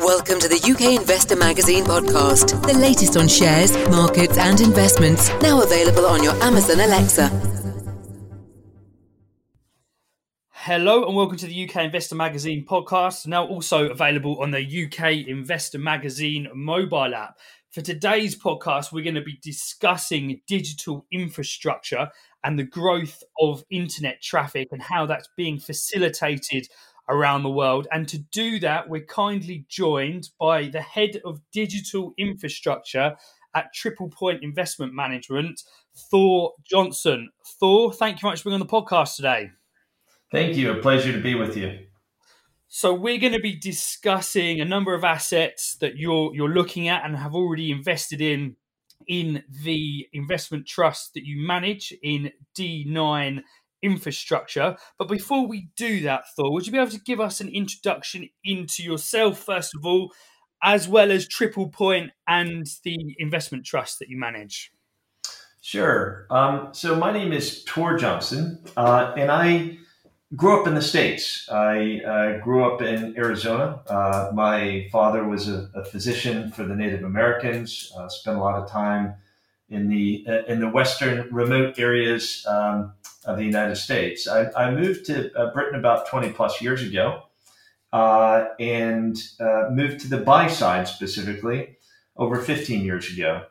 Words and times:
Welcome 0.00 0.38
to 0.38 0.48
the 0.48 0.62
UK 0.62 1.00
Investor 1.00 1.34
Magazine 1.34 1.84
podcast, 1.84 2.64
the 2.64 2.78
latest 2.78 3.16
on 3.16 3.26
shares, 3.26 3.76
markets, 3.88 4.38
and 4.38 4.60
investments, 4.60 5.28
now 5.42 5.60
available 5.60 6.06
on 6.06 6.22
your 6.22 6.34
Amazon 6.40 6.78
Alexa. 6.78 7.28
Hello 10.50 11.04
and 11.04 11.16
welcome 11.16 11.36
to 11.38 11.46
the 11.46 11.68
UK 11.68 11.78
Investor 11.86 12.14
Magazine 12.14 12.64
podcast, 12.64 13.26
now 13.26 13.44
also 13.44 13.88
available 13.88 14.40
on 14.40 14.52
the 14.52 14.60
UK 14.60 15.26
Investor 15.26 15.80
Magazine 15.80 16.46
mobile 16.54 17.12
app. 17.12 17.36
For 17.72 17.82
today's 17.82 18.40
podcast, 18.40 18.92
we're 18.92 19.02
going 19.02 19.16
to 19.16 19.20
be 19.20 19.40
discussing 19.42 20.40
digital 20.46 21.06
infrastructure 21.10 22.08
and 22.44 22.56
the 22.56 22.62
growth 22.62 23.24
of 23.40 23.64
internet 23.68 24.22
traffic 24.22 24.68
and 24.70 24.80
how 24.80 25.06
that's 25.06 25.28
being 25.36 25.58
facilitated 25.58 26.68
around 27.08 27.42
the 27.42 27.50
world. 27.50 27.86
And 27.90 28.08
to 28.08 28.18
do 28.18 28.58
that, 28.60 28.88
we're 28.88 29.04
kindly 29.04 29.64
joined 29.68 30.30
by 30.38 30.68
the 30.68 30.80
head 30.80 31.20
of 31.24 31.40
digital 31.52 32.14
infrastructure 32.18 33.16
at 33.54 33.72
Triple 33.72 34.08
Point 34.08 34.42
Investment 34.42 34.92
Management, 34.94 35.62
Thor 36.10 36.52
Johnsen. 36.70 37.26
Thor, 37.58 37.92
thank 37.92 38.16
you 38.16 38.20
very 38.22 38.32
much 38.32 38.42
for 38.42 38.50
being 38.50 38.60
on 38.60 38.66
the 38.66 38.66
podcast 38.66 39.16
today. 39.16 39.50
Thank 40.30 40.56
you. 40.56 40.70
A 40.72 40.76
pleasure 40.76 41.12
to 41.12 41.20
be 41.20 41.34
with 41.34 41.56
you. 41.56 41.86
So 42.68 42.92
we're 42.92 43.18
going 43.18 43.32
to 43.32 43.40
be 43.40 43.56
discussing 43.56 44.60
a 44.60 44.64
number 44.64 44.94
of 44.94 45.02
assets 45.02 45.76
that 45.80 45.96
you're 45.96 46.34
you're 46.34 46.50
looking 46.50 46.86
at 46.88 47.04
and 47.04 47.16
have 47.16 47.34
already 47.34 47.70
invested 47.70 48.20
in 48.20 48.56
in 49.06 49.42
the 49.64 50.06
investment 50.12 50.66
trust 50.66 51.14
that 51.14 51.24
you 51.24 51.46
manage 51.46 51.94
in 52.02 52.30
D9 52.56 53.40
infrastructure. 53.82 54.76
But 54.98 55.08
before 55.08 55.46
we 55.46 55.70
do 55.76 56.00
that, 56.02 56.24
Thor, 56.34 56.52
would 56.52 56.66
you 56.66 56.72
be 56.72 56.78
able 56.78 56.90
to 56.90 57.00
give 57.00 57.20
us 57.20 57.40
an 57.40 57.48
introduction 57.48 58.28
into 58.44 58.82
yourself, 58.82 59.38
first 59.38 59.74
of 59.74 59.84
all, 59.84 60.12
as 60.62 60.88
well 60.88 61.10
as 61.10 61.28
Triple 61.28 61.68
Point 61.68 62.10
and 62.26 62.66
the 62.84 63.14
investment 63.18 63.64
trust 63.64 63.98
that 63.98 64.08
you 64.08 64.18
manage? 64.18 64.72
Sure. 65.60 66.26
Um, 66.30 66.68
so 66.72 66.96
my 66.96 67.12
name 67.12 67.32
is 67.32 67.62
Thor 67.64 67.98
Johnsen, 67.98 68.58
uh, 68.76 69.12
and 69.16 69.30
I 69.30 69.78
grew 70.34 70.60
up 70.60 70.66
in 70.66 70.74
the 70.74 70.82
States. 70.82 71.48
I 71.50 72.00
uh, 72.06 72.38
grew 72.38 72.64
up 72.64 72.80
in 72.82 73.16
Arizona. 73.16 73.80
Uh, 73.86 74.30
my 74.32 74.88
father 74.90 75.24
was 75.24 75.48
a, 75.48 75.68
a, 75.74 75.84
physician 75.84 76.50
for 76.50 76.64
the 76.64 76.74
Native 76.74 77.02
Americans, 77.02 77.92
uh, 77.96 78.08
spent 78.08 78.36
a 78.36 78.40
lot 78.40 78.54
of 78.54 78.70
time 78.70 79.14
in 79.68 79.88
the 79.88 80.24
uh, 80.28 80.44
in 80.46 80.60
the 80.60 80.68
western 80.68 81.28
remote 81.32 81.78
areas 81.78 82.46
um, 82.46 82.92
of 83.24 83.36
the 83.36 83.44
United 83.44 83.76
States. 83.76 84.28
I, 84.28 84.50
I 84.56 84.70
moved 84.70 85.06
to 85.06 85.32
uh, 85.34 85.52
Britain 85.52 85.78
about 85.78 86.08
20 86.08 86.30
plus 86.30 86.62
years 86.62 86.82
ago 86.82 87.24
uh, 87.92 88.46
and 88.60 89.16
uh, 89.40 89.68
moved 89.70 90.00
to 90.00 90.08
the 90.08 90.18
buy 90.18 90.46
side 90.46 90.88
specifically 90.88 91.76
over 92.16 92.40
15 92.40 92.84
years 92.84 93.12
ago, 93.12 93.44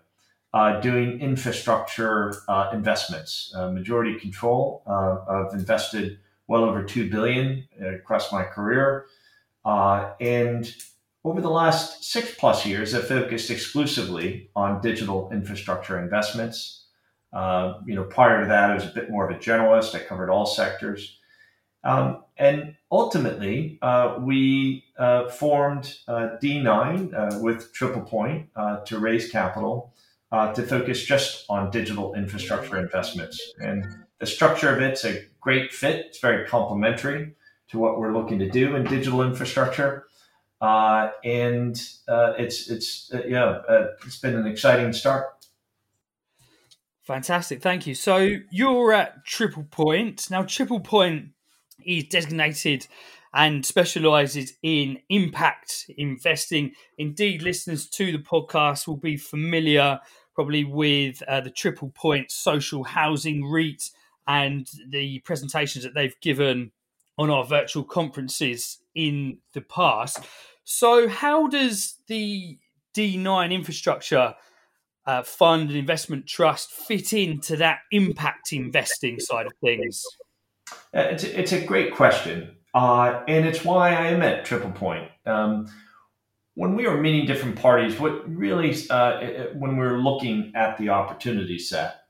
uh, 0.54 0.80
doing 0.80 1.20
infrastructure 1.22 2.34
investments. 2.74 3.54
majority 3.56 4.20
control. 4.20 4.84
I've 4.88 5.54
invested 5.54 6.20
well 6.48 6.64
over 6.64 6.84
2 6.84 7.10
billion 7.10 7.68
across 7.80 8.32
my 8.32 8.44
career. 8.44 9.06
and 9.66 10.74
over 11.24 11.42
the 11.42 11.50
last 11.50 12.06
six 12.06 12.34
plus 12.36 12.66
years, 12.66 12.96
I've 12.96 13.08
focused 13.08 13.52
exclusively 13.52 14.50
on 14.56 14.80
digital 14.80 15.30
infrastructure 15.32 16.00
investments. 16.00 16.77
Uh, 17.34 17.80
you 17.86 17.96
know, 17.96 18.04
prior 18.04 18.42
to 18.42 18.48
that, 18.48 18.72
I 18.72 18.74
was 18.74 18.86
a 18.86 18.94
bit 18.94 19.10
more 19.10 19.30
of 19.30 19.36
a 19.36 19.40
generalist. 19.40 19.96
I 19.96 20.00
covered 20.00 20.30
all 20.30 20.46
sectors. 20.46 21.18
Um, 21.84 22.24
and 22.38 22.76
ultimately, 22.92 23.80
uh, 23.82 24.18
we 24.20 24.84
uh, 24.98 25.30
formed 25.30 25.96
uh, 26.08 26.30
D9 26.42 27.14
uh, 27.14 27.40
with 27.40 27.74
Triple 27.74 28.02
Point 28.02 28.50
uh, 28.56 28.80
to 28.82 29.00
raise 29.00 29.32
capital 29.32 29.94
to 30.32 30.62
focus 30.62 31.06
just 31.06 31.46
on 31.50 31.72
digital 31.72 32.14
infrastructure 32.14 32.78
investments. 32.78 33.54
And 33.60 33.86
the 34.20 34.26
structure 34.26 34.76
of 34.76 34.82
it's 34.82 35.06
a 35.06 35.24
great 35.40 35.72
fit. 35.72 36.08
It's 36.08 36.20
very 36.20 36.46
complementary 36.46 37.34
to 37.70 37.80
what 37.80 37.98
we're 37.98 38.14
looking 38.14 38.40
to 38.40 38.50
do 38.50 38.76
in 38.76 38.84
digital 38.84 39.22
infrastructure. 39.22 40.06
and 40.62 41.82
it's 42.10 42.70
it's 42.70 43.12
yeah, 43.26 43.62
it's 44.06 44.20
been 44.20 44.36
an 44.36 44.48
exciting 44.48 44.92
start. 44.92 45.37
Fantastic, 47.08 47.62
thank 47.62 47.88
you. 47.88 47.96
So 47.96 48.36
you're 48.52 48.92
at 48.92 49.24
Triple 49.24 49.64
Point. 49.64 50.30
Now, 50.30 50.44
Triple 50.44 50.82
Point 50.82 51.30
is 51.86 52.04
designated 52.04 52.86
and 53.34 53.66
specializes 53.66 54.58
in 54.62 55.00
impact 55.08 55.90
investing. 55.98 56.74
Indeed, 56.98 57.44
listeners 57.44 57.88
to 57.92 58.12
the 58.12 58.18
podcast 58.18 58.88
will 58.88 58.98
be 58.98 59.16
familiar 59.16 60.02
probably 60.36 60.66
with 60.66 61.24
uh, 61.30 61.40
the 61.40 61.50
Triple 61.50 61.94
Point 61.96 62.30
social 62.30 62.84
housing 62.84 63.50
REIT 63.50 63.90
and 64.28 64.70
the 64.90 65.20
presentations 65.20 65.86
that 65.86 65.94
they've 65.94 66.20
given 66.20 66.72
on 67.18 67.30
our 67.30 67.46
virtual 67.46 67.86
conferences 67.86 68.80
in 68.96 69.38
the 69.54 69.62
past. 69.62 70.20
So, 70.66 71.08
how 71.08 71.48
does 71.48 72.00
the 72.08 72.58
D9 72.94 73.54
infrastructure 73.54 74.36
uh, 75.08 75.24
fund 75.24 75.70
and 75.70 75.80
investment 75.80 76.28
trust 76.28 76.70
fit 76.70 77.14
into 77.14 77.56
that 77.56 77.80
impact 77.92 78.52
investing 78.52 79.20
side 79.20 79.46
of 79.46 79.54
things? 79.64 80.04
Uh, 80.94 81.00
it's, 81.00 81.24
a, 81.24 81.40
it's 81.40 81.52
a 81.54 81.66
great 81.66 81.96
question. 81.96 82.56
Uh, 82.74 83.24
and 83.28 83.46
it's 83.46 83.64
why 83.64 83.90
I 83.90 84.08
am 84.08 84.22
at 84.22 84.46
Triple 84.46 84.72
Point. 84.72 85.10
Um, 85.26 85.72
when 86.56 86.76
we 86.76 86.86
were 86.86 86.98
meeting 86.98 87.26
different 87.26 87.56
parties, 87.56 88.00
what 88.00 88.30
really, 88.30 88.76
uh, 88.90 89.48
when 89.54 89.78
we 89.78 89.86
were 89.86 90.00
looking 90.00 90.52
at 90.56 90.78
the 90.78 90.90
opportunity 90.90 91.58
set, 91.58 92.02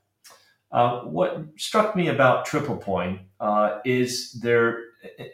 uh, 0.72 1.00
what 1.02 1.44
struck 1.56 1.94
me 1.94 2.08
about 2.08 2.44
Triple 2.44 2.76
Point 2.76 3.20
uh, 3.40 3.78
is 3.84 4.32
their 4.32 4.80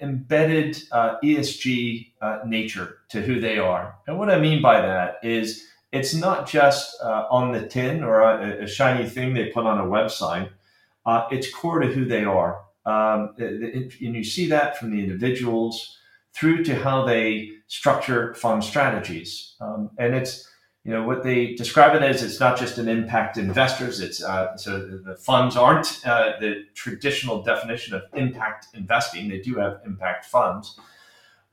embedded 0.02 0.74
ESG 0.92 2.12
nature 2.44 2.98
to 3.08 3.22
who 3.22 3.40
they 3.40 3.58
are. 3.58 3.96
And 4.06 4.18
what 4.18 4.30
I 4.30 4.38
mean 4.38 4.60
by 4.60 4.80
that 4.82 5.16
is 5.22 5.66
it's 5.94 6.14
not 6.14 6.48
just 6.48 7.00
uh, 7.00 7.26
on 7.30 7.52
the 7.52 7.66
tin 7.66 8.02
or 8.02 8.20
a, 8.20 8.64
a, 8.64 8.66
shiny 8.66 9.08
thing 9.08 9.32
they 9.32 9.46
put 9.46 9.64
on 9.64 9.78
a 9.78 9.84
website. 9.84 10.50
Uh, 11.06 11.26
it's 11.30 11.52
core 11.52 11.78
to 11.78 11.86
who 11.86 12.04
they 12.04 12.24
are. 12.24 12.60
Um, 12.84 13.34
and 13.38 13.92
you 13.98 14.24
see 14.24 14.48
that 14.48 14.76
from 14.76 14.90
the 14.90 15.02
individuals 15.02 15.96
through 16.34 16.64
to 16.64 16.74
how 16.74 17.04
they 17.04 17.50
structure 17.68 18.34
fund 18.34 18.64
strategies. 18.64 19.54
Um, 19.60 19.90
and 19.96 20.14
it's, 20.14 20.50
you 20.84 20.92
know, 20.92 21.04
what 21.04 21.22
they 21.22 21.54
describe 21.54 21.94
it 21.94 22.02
as, 22.02 22.22
it's 22.22 22.40
not 22.40 22.58
just 22.58 22.76
an 22.76 22.88
impact 22.88 23.38
investors. 23.38 24.00
It's 24.00 24.22
uh, 24.22 24.56
so 24.56 24.80
the 24.80 25.16
funds 25.16 25.56
aren't 25.56 26.00
uh, 26.04 26.32
the 26.40 26.64
traditional 26.74 27.42
definition 27.42 27.94
of 27.94 28.02
impact 28.14 28.66
investing. 28.74 29.28
They 29.28 29.38
do 29.38 29.54
have 29.54 29.80
impact 29.86 30.26
funds. 30.26 30.78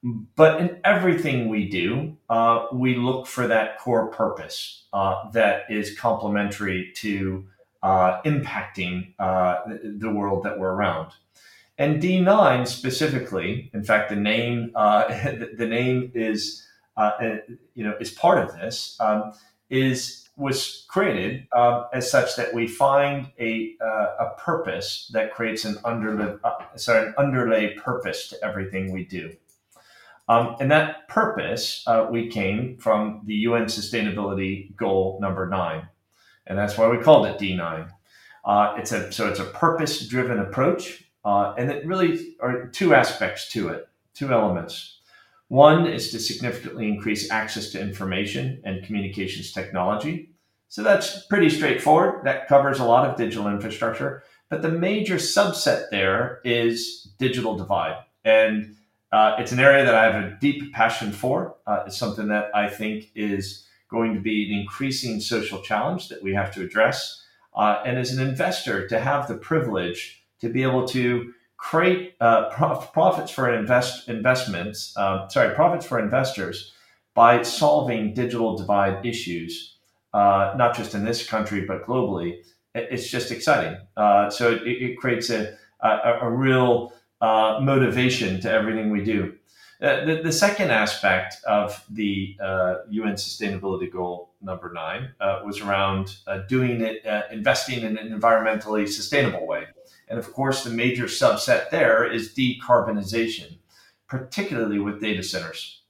But 0.04 0.60
in 0.60 0.80
everything 0.84 1.48
we 1.48 1.70
do, 1.70 2.18
uh, 2.28 2.68
we 2.74 2.96
look 2.96 3.28
for 3.28 3.48
that 3.48 3.78
core 3.78 4.08
purpose 4.08 4.86
uh, 4.94 5.30
that 5.32 5.70
is 5.70 5.98
complementary 5.98 6.92
to 6.98 7.46
uh, 7.84 8.22
impacting 8.24 9.14
uh, 9.20 9.60
the 9.84 10.10
world 10.10 10.44
that 10.44 10.58
we're 10.60 10.72
around. 10.72 11.12
And 11.78 12.02
D9 12.02 12.68
specifically, 12.68 13.70
in 13.74 13.84
fact, 13.84 14.10
the 14.10 14.16
name 14.16 14.72
uh, 14.76 15.08
the 15.58 15.68
name 15.68 16.12
is 16.16 16.66
uh, 16.98 17.12
you 17.76 17.84
know 17.84 17.96
is 18.00 18.12
part 18.12 18.38
of 18.40 18.56
this 18.56 18.98
um, 19.00 19.34
is 19.70 20.28
was 20.36 20.86
created 20.88 21.48
as 21.94 22.10
such 22.10 22.36
that 22.36 22.54
we 22.54 22.68
find 22.68 23.32
a 23.40 23.76
a 23.82 24.32
purpose 24.38 25.10
that 25.14 25.34
creates 25.34 25.66
an 25.66 25.78
underlay 25.86 26.36
sorry 26.76 27.08
an 27.08 27.14
underlay 27.18 27.76
purpose 27.76 28.28
to 28.30 28.44
everything 28.44 28.92
we 28.92 29.06
do. 29.06 29.32
Um, 30.28 30.56
and 30.60 30.72
that 30.72 31.08
purpose, 31.08 31.84
uh, 31.88 32.08
we 32.10 32.28
came 32.28 32.78
from 32.78 33.22
the 33.26 33.34
UN 33.34 33.66
Sustainability 33.66 34.76
Goal 34.76 35.20
number 35.22 35.48
nine, 35.50 35.88
and 36.48 36.58
that's 36.58 36.78
why 36.78 36.88
we 36.88 36.98
called 36.98 37.26
it 37.26 37.38
D9. 37.40 37.90
Uh, 38.46 38.76
it's 38.78 38.92
a 38.92 39.12
so 39.12 39.28
it's 39.30 39.40
a 39.40 39.46
purpose-driven 39.46 40.40
approach, 40.40 41.04
uh, 41.26 41.54
and 41.58 41.70
it 41.70 41.86
really 41.86 42.36
are 42.40 42.68
two 42.68 42.96
aspects 42.96 43.50
to 43.50 43.70
it, 43.70 43.88
two 44.14 44.32
elements. 44.32 45.00
One 45.50 45.86
is 45.86 46.12
to 46.12 46.20
significantly 46.20 46.88
increase 46.88 47.30
access 47.30 47.72
to 47.72 47.82
information 47.82 48.62
and 48.64 48.86
communications 48.86 49.52
technology. 49.52 50.30
So 50.70 50.82
that's 50.82 51.26
pretty 51.26 51.50
straightforward. 51.50 52.24
That 52.24 52.48
covers 52.48 52.80
a 52.80 52.86
lot 52.86 53.10
of 53.10 53.18
digital 53.18 53.50
infrastructure, 53.50 54.24
but 54.50 54.62
the 54.62 54.70
major 54.70 55.16
subset 55.16 55.90
there 55.92 56.40
is 56.46 57.10
digital 57.20 57.58
divide 57.58 57.98
and 58.24 58.78
uh, 59.12 59.36
it's 59.40 59.52
an 59.52 59.60
area 59.60 59.84
that 59.84 59.96
I 59.96 60.06
have 60.06 60.24
a 60.24 60.38
deep 60.40 60.74
passion 60.74 61.12
for. 61.12 61.56
Uh, 61.68 61.84
it's 61.88 61.98
something 61.98 62.28
that 62.28 62.50
I 62.56 62.70
think 62.70 63.12
is 63.16 63.68
going 63.90 64.14
to 64.14 64.22
be 64.22 64.52
an 64.52 64.60
increasing 64.60 65.20
social 65.20 65.62
challenge 65.62 66.08
that 66.10 66.24
we 66.24 66.34
have 66.34 66.54
to 66.54 66.64
address. 66.64 67.24
Uh, 67.54 67.82
and 67.86 68.00
as 68.00 68.14
an 68.14 68.26
investor, 68.26 68.88
to 68.88 69.00
have 69.00 69.28
the 69.28 69.36
privilege 69.36 70.24
to 70.40 70.50
be 70.50 70.64
able 70.64 70.88
to 70.88 71.34
create 71.58 72.16
uh, 72.22 72.50
prof- 72.50 72.92
profits 72.94 73.32
for 73.32 73.54
invest 73.54 74.08
investments, 74.08 74.96
um, 74.98 75.30
sorry, 75.30 75.54
profits 75.54 75.86
for 75.86 76.00
investors 76.00 76.74
by 77.14 77.42
solving 77.44 78.14
digital 78.14 78.58
divide 78.58 79.06
issues, 79.06 79.76
uh, 80.14 80.54
not 80.56 80.76
just 80.76 80.96
in 80.96 81.04
this 81.04 81.28
country, 81.28 81.66
but 81.66 81.86
globally, 81.86 82.38
it's 82.74 83.10
just 83.10 83.32
exciting. 83.32 83.78
Uh, 83.98 84.30
so 84.30 84.54
it, 84.54 84.62
it, 84.64 84.98
creates 84.98 85.30
a, 85.30 85.58
a, 85.82 86.20
a 86.22 86.30
real 86.30 86.94
uh, 87.22 87.60
motivation 87.62 88.42
to 88.42 88.52
everything 88.52 88.90
we 88.90 89.04
do. 89.04 89.34
Uh, 89.82 90.06
the, 90.06 90.22
the, 90.24 90.32
second 90.32 90.70
aspect 90.70 91.38
of 91.48 91.84
the 91.90 92.38
UN 92.90 93.14
uh, 93.14 93.16
Sustainability 93.16 93.92
Goal 93.92 94.32
number 94.42 94.72
nine 94.72 95.10
uh, 95.20 95.42
was 95.44 95.60
around 95.60 96.18
doing 96.48 96.82
it, 96.82 97.04
investing 97.32 97.82
in 97.82 97.98
an 97.98 98.10
environmentally 98.10 98.88
sustainable 98.88 99.48
way. 99.48 99.66
And 100.08 100.20
of 100.20 100.32
course, 100.34 100.64
the 100.64 100.70
major 100.70 101.06
subset 101.06 101.70
there 101.72 102.12
is 102.12 102.36
decarbonization, 102.36 103.58
particularly 104.08 104.78
with 104.78 105.02
data 105.02 105.24
centers. 105.24 105.82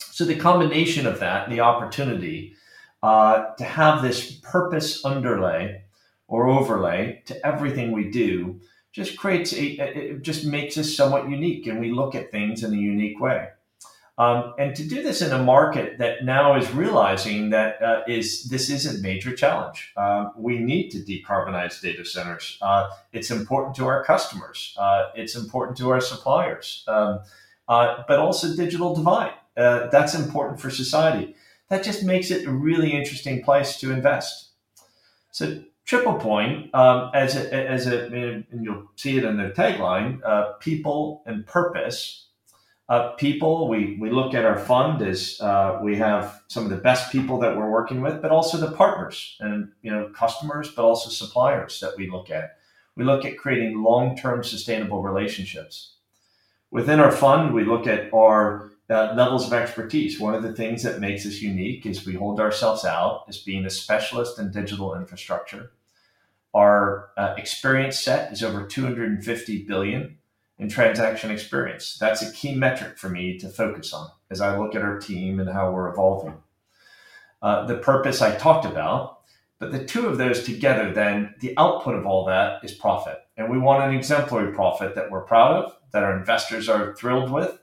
So 0.00 0.24
the 0.24 0.34
combination 0.36 1.06
of 1.06 1.20
that 1.20 1.44
and 1.44 1.52
the 1.52 1.60
opportunity 1.60 2.54
uh, 3.02 3.54
to 3.54 3.64
have 3.64 4.02
this 4.02 4.32
purpose 4.40 5.04
underlay 5.04 5.82
or 6.26 6.48
overlay 6.48 7.22
to 7.26 7.46
everything 7.46 7.92
we 7.92 8.10
do 8.10 8.60
just 8.98 9.16
creates 9.16 9.52
a, 9.52 9.64
it 10.16 10.22
just 10.22 10.44
makes 10.44 10.76
us 10.76 10.94
somewhat 10.94 11.30
unique 11.30 11.66
and 11.68 11.78
we 11.78 11.92
look 11.92 12.14
at 12.16 12.32
things 12.32 12.64
in 12.64 12.74
a 12.74 12.76
unique 12.76 13.20
way. 13.20 13.48
Um, 14.18 14.54
and 14.58 14.74
to 14.74 14.82
do 14.82 15.00
this 15.00 15.22
in 15.22 15.30
a 15.30 15.38
market 15.38 15.98
that 15.98 16.24
now 16.24 16.56
is 16.56 16.68
realizing 16.72 17.50
that 17.50 17.80
uh, 17.80 18.02
is 18.08 18.48
this 18.48 18.68
is 18.68 18.84
a 18.84 19.00
major 19.00 19.32
challenge. 19.36 19.92
Um, 19.96 20.32
we 20.36 20.58
need 20.58 20.90
to 20.90 20.98
decarbonize 20.98 21.80
data 21.80 22.04
centers. 22.04 22.58
Uh, 22.60 22.90
it's 23.12 23.30
important 23.30 23.76
to 23.76 23.86
our 23.86 24.02
customers. 24.04 24.74
Uh, 24.76 25.10
it's 25.14 25.36
important 25.36 25.78
to 25.78 25.90
our 25.90 26.00
suppliers. 26.00 26.84
Um, 26.88 27.20
uh, 27.68 28.02
but 28.08 28.18
also 28.18 28.56
digital 28.56 28.92
divide. 28.92 29.34
Uh, 29.56 29.86
that's 29.88 30.14
important 30.14 30.60
for 30.60 30.70
society. 30.70 31.36
That 31.68 31.84
just 31.84 32.02
makes 32.02 32.32
it 32.32 32.46
a 32.48 32.50
really 32.50 32.92
interesting 32.92 33.44
place 33.44 33.78
to 33.78 33.92
invest. 33.92 34.48
So 35.30 35.62
Triple 35.88 36.16
Point, 36.16 36.74
um, 36.74 37.10
as 37.14 37.34
a, 37.34 37.54
as 37.54 37.86
a, 37.86 38.08
and 38.50 38.62
you'll 38.62 38.90
see 38.96 39.16
it 39.16 39.24
in 39.24 39.38
their 39.38 39.52
tagline, 39.52 40.20
uh, 40.22 40.52
people 40.60 41.22
and 41.24 41.46
purpose. 41.46 42.26
Uh, 42.90 43.12
people, 43.12 43.68
we, 43.68 43.96
we 43.98 44.10
look 44.10 44.34
at 44.34 44.44
our 44.44 44.58
fund 44.58 45.00
as 45.00 45.40
uh, 45.40 45.78
we 45.82 45.96
have 45.96 46.42
some 46.48 46.64
of 46.64 46.68
the 46.68 46.76
best 46.76 47.10
people 47.10 47.38
that 47.38 47.56
we're 47.56 47.70
working 47.70 48.02
with, 48.02 48.20
but 48.20 48.30
also 48.30 48.58
the 48.58 48.76
partners 48.76 49.38
and 49.40 49.72
you 49.80 49.90
know 49.90 50.10
customers, 50.14 50.70
but 50.70 50.84
also 50.84 51.08
suppliers 51.08 51.80
that 51.80 51.96
we 51.96 52.10
look 52.10 52.30
at. 52.30 52.58
We 52.94 53.04
look 53.04 53.24
at 53.24 53.38
creating 53.38 53.82
long-term 53.82 54.44
sustainable 54.44 55.02
relationships. 55.02 55.94
Within 56.70 57.00
our 57.00 57.12
fund, 57.12 57.54
we 57.54 57.64
look 57.64 57.86
at 57.86 58.12
our 58.12 58.72
uh, 58.90 59.14
levels 59.16 59.46
of 59.46 59.54
expertise. 59.54 60.20
One 60.20 60.34
of 60.34 60.42
the 60.42 60.52
things 60.52 60.82
that 60.82 61.00
makes 61.00 61.24
us 61.24 61.40
unique 61.40 61.86
is 61.86 62.04
we 62.04 62.12
hold 62.12 62.40
ourselves 62.40 62.84
out 62.84 63.24
as 63.26 63.38
being 63.38 63.64
a 63.64 63.70
specialist 63.70 64.38
in 64.38 64.50
digital 64.50 64.94
infrastructure. 64.94 65.70
Our 66.58 67.10
uh, 67.16 67.34
experience 67.36 68.00
set 68.00 68.32
is 68.32 68.42
over 68.42 68.66
250 68.66 69.62
billion 69.62 70.18
in 70.58 70.68
transaction 70.68 71.30
experience. 71.30 71.96
That's 72.00 72.20
a 72.20 72.32
key 72.32 72.56
metric 72.56 72.98
for 72.98 73.08
me 73.08 73.38
to 73.38 73.48
focus 73.48 73.92
on 73.92 74.08
as 74.28 74.40
I 74.40 74.58
look 74.58 74.74
at 74.74 74.82
our 74.82 74.98
team 74.98 75.38
and 75.38 75.48
how 75.48 75.70
we're 75.70 75.88
evolving. 75.88 76.34
Uh, 77.40 77.64
the 77.66 77.76
purpose 77.76 78.20
I 78.20 78.34
talked 78.34 78.64
about, 78.64 79.20
but 79.60 79.70
the 79.70 79.84
two 79.84 80.08
of 80.08 80.18
those 80.18 80.42
together, 80.42 80.92
then 80.92 81.32
the 81.38 81.54
output 81.56 81.94
of 81.94 82.06
all 82.06 82.24
that 82.24 82.64
is 82.64 82.72
profit. 82.72 83.20
And 83.36 83.48
we 83.48 83.58
want 83.58 83.84
an 83.84 83.96
exemplary 83.96 84.52
profit 84.52 84.96
that 84.96 85.12
we're 85.12 85.20
proud 85.20 85.62
of, 85.62 85.76
that 85.92 86.02
our 86.02 86.18
investors 86.18 86.68
are 86.68 86.92
thrilled 86.96 87.30
with, 87.30 87.56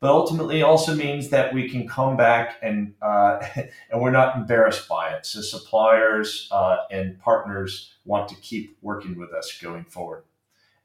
but 0.00 0.10
ultimately 0.10 0.62
also 0.62 0.94
means 0.94 1.30
that 1.30 1.52
we 1.52 1.68
can 1.68 1.88
come 1.88 2.16
back 2.16 2.56
and 2.62 2.94
uh, 3.02 3.44
and 3.90 4.00
we're 4.00 4.10
not 4.10 4.36
embarrassed 4.36 4.88
by 4.88 5.10
it. 5.10 5.26
So 5.26 5.40
suppliers 5.40 6.48
uh, 6.52 6.78
and 6.90 7.18
partners 7.18 7.94
want 8.04 8.28
to 8.28 8.34
keep 8.36 8.76
working 8.80 9.18
with 9.18 9.32
us 9.32 9.58
going 9.60 9.84
forward, 9.84 10.24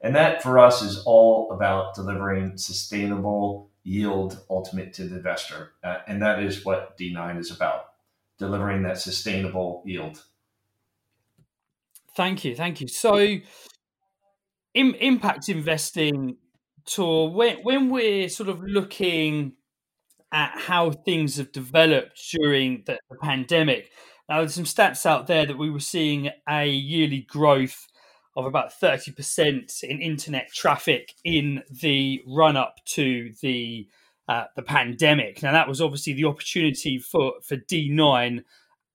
and 0.00 0.14
that 0.16 0.42
for 0.42 0.58
us 0.58 0.82
is 0.82 1.02
all 1.04 1.52
about 1.52 1.94
delivering 1.94 2.56
sustainable 2.56 3.70
yield 3.84 4.40
ultimate 4.48 4.92
to 4.94 5.04
the 5.04 5.16
investor, 5.16 5.72
uh, 5.84 5.98
and 6.06 6.22
that 6.22 6.42
is 6.42 6.64
what 6.64 6.96
D9 6.98 7.38
is 7.38 7.50
about, 7.50 7.90
delivering 8.38 8.82
that 8.82 8.98
sustainable 8.98 9.82
yield. 9.84 10.24
Thank 12.16 12.44
you, 12.44 12.54
thank 12.54 12.80
you. 12.80 12.88
So, 12.88 13.38
impact 14.74 15.48
investing 15.48 16.36
Thor, 16.86 17.32
when 17.32 17.58
when 17.58 17.90
we're 17.90 18.28
sort 18.28 18.48
of 18.48 18.62
looking 18.62 19.52
at 20.32 20.52
how 20.56 20.90
things 20.90 21.36
have 21.36 21.52
developed 21.52 22.20
during 22.32 22.82
the, 22.86 22.98
the 23.08 23.16
pandemic, 23.22 23.90
now 24.28 24.38
there's 24.38 24.54
some 24.54 24.64
stats 24.64 25.06
out 25.06 25.26
there 25.26 25.46
that 25.46 25.58
we 25.58 25.70
were 25.70 25.80
seeing 25.80 26.30
a 26.48 26.66
yearly 26.66 27.20
growth 27.20 27.86
of 28.36 28.46
about 28.46 28.72
30% 28.72 29.84
in 29.84 30.00
internet 30.00 30.52
traffic 30.52 31.14
in 31.22 31.62
the 31.70 32.20
run 32.26 32.56
up 32.56 32.76
to 32.84 33.32
the 33.42 33.88
uh, 34.28 34.44
the 34.56 34.62
pandemic. 34.62 35.42
Now 35.42 35.52
that 35.52 35.68
was 35.68 35.80
obviously 35.80 36.14
the 36.14 36.24
opportunity 36.24 36.98
for 36.98 37.34
for 37.42 37.56
D9 37.56 38.42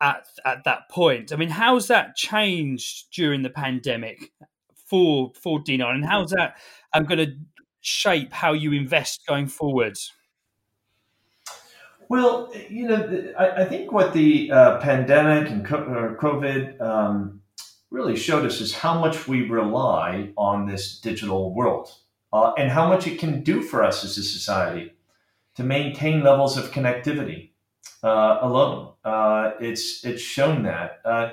at 0.01 0.27
at 0.45 0.63
that 0.65 0.89
point. 0.89 1.31
I 1.31 1.35
mean, 1.35 1.49
how's 1.49 1.87
that 1.87 2.15
changed 2.15 3.11
during 3.13 3.43
the 3.43 3.49
pandemic 3.49 4.31
for 4.73 5.31
for 5.41 5.59
D9, 5.59 5.87
and 5.87 6.05
how's 6.05 6.31
that 6.31 6.57
I'm 6.93 7.05
going 7.05 7.25
to 7.25 7.35
shape 7.81 8.33
how 8.33 8.53
you 8.53 8.73
invest 8.73 9.25
going 9.27 9.47
forward? 9.47 9.97
Well, 12.09 12.51
you 12.69 12.87
know, 12.87 13.33
I, 13.37 13.61
I 13.61 13.65
think 13.65 13.91
what 13.91 14.13
the 14.13 14.51
uh, 14.51 14.79
pandemic 14.79 15.51
and 15.51 15.65
uh, 15.65 16.15
COVID 16.15 16.81
um, 16.81 17.41
really 17.91 18.15
showed 18.15 18.45
us 18.45 18.59
is 18.61 18.73
how 18.73 18.99
much 18.99 19.27
we 19.27 19.47
rely 19.47 20.31
on 20.35 20.65
this 20.65 20.99
digital 20.99 21.53
world 21.53 21.93
uh, 22.33 22.53
and 22.57 22.71
how 22.71 22.87
much 22.89 23.05
it 23.05 23.19
can 23.19 23.43
do 23.43 23.61
for 23.61 23.83
us 23.83 24.03
as 24.03 24.17
a 24.17 24.23
society 24.23 24.91
to 25.55 25.63
maintain 25.63 26.23
levels 26.23 26.57
of 26.57 26.71
connectivity 26.71 27.51
uh, 28.03 28.39
alone. 28.41 28.93
Uh, 29.05 29.51
it's 29.59 30.03
it's 30.03 30.21
shown 30.21 30.63
that. 30.63 31.01
Uh, 31.05 31.31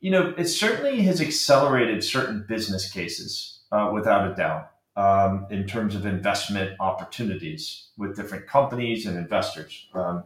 you 0.00 0.10
know, 0.10 0.34
it 0.36 0.48
certainly 0.48 1.00
has 1.00 1.22
accelerated 1.22 2.04
certain 2.04 2.44
business 2.46 2.90
cases 2.90 3.60
without 3.90 4.30
a 4.30 4.34
doubt 4.34 4.73
um, 4.96 5.46
in 5.50 5.66
terms 5.66 5.94
of 5.94 6.06
investment 6.06 6.76
opportunities 6.80 7.88
with 7.96 8.16
different 8.16 8.46
companies 8.46 9.06
and 9.06 9.16
investors. 9.16 9.86
Um, 9.94 10.24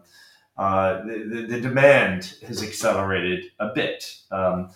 uh, 0.57 1.03
the, 1.05 1.47
the, 1.49 1.61
demand 1.61 2.35
has 2.47 2.63
accelerated 2.63 3.45
a 3.61 3.69
bit. 3.73 4.05
Um, 4.31 4.71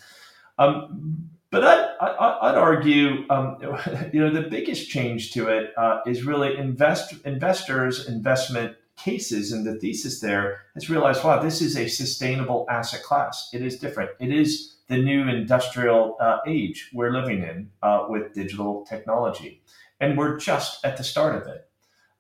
um 0.58 1.28
but 1.50 1.64
I'd, 1.64 1.94
I'd 2.00 2.54
argue, 2.54 3.26
um, 3.28 3.58
you 4.12 4.20
know, 4.20 4.30
the 4.30 4.49
biggest 4.49 4.88
change 4.88 5.32
to 5.32 5.49
it 5.49 5.72
uh, 5.76 6.00
is 6.06 6.25
really 6.25 6.56
invest, 6.56 7.14
investors' 7.26 8.08
investment 8.08 8.76
cases 8.96 9.52
and 9.52 9.66
the 9.66 9.75
thesis 9.78 10.20
there 10.20 10.62
has 10.75 10.88
realized, 10.88 11.22
wow, 11.25 11.42
this 11.42 11.61
is 11.61 11.76
a 11.76 11.88
sustainable 11.88 12.66
asset 12.70 13.02
class. 13.02 13.50
It 13.52 13.61
is 13.61 13.78
different. 13.78 14.11
It 14.18 14.32
is 14.32 14.76
the 14.88 14.96
new 14.96 15.28
industrial 15.28 16.16
uh, 16.20 16.38
age 16.46 16.90
we're 16.94 17.12
living 17.12 17.42
in 17.42 17.70
uh, 17.82 18.06
with 18.08 18.32
digital 18.32 18.87
technology 18.87 19.62
and 20.02 20.18
we're 20.18 20.37
just 20.37 20.85
at 20.85 20.99
the 20.99 21.04
start 21.04 21.37
of 21.37 21.47
it. 21.47 21.68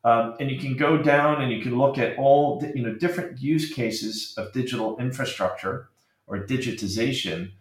Um, 0.04 0.36
and 0.40 0.50
you 0.50 0.58
can 0.58 0.76
go 0.76 0.96
down 0.96 1.42
and 1.42 1.52
you 1.52 1.60
can 1.60 1.76
look 1.76 1.98
at 1.98 2.18
all 2.18 2.60
the, 2.60 2.72
you 2.74 2.82
know 2.82 2.94
different 2.94 3.40
use 3.40 3.72
cases 3.72 4.34
of 4.38 4.52
digital 4.52 4.98
infrastructure 4.98 5.90
or 6.26 6.38
digitization, 6.38 7.52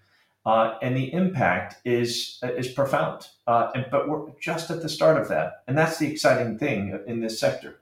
uh, 0.46 0.76
and 0.82 0.96
the 0.96 1.14
impact 1.14 1.76
is 1.86 2.40
is 2.44 2.70
profound. 2.70 3.28
Uh, 3.46 3.72
and, 3.76 3.86
but 3.92 4.08
we're 4.08 4.32
just 4.40 4.72
at 4.72 4.82
the 4.82 4.90
start 4.90 5.22
of 5.22 5.28
that, 5.28 5.64
and 5.68 5.78
that's 5.78 6.00
the 6.00 6.10
exciting 6.10 6.58
thing 6.58 6.98
in 7.06 7.20
this 7.20 7.40
sector. 7.40 7.82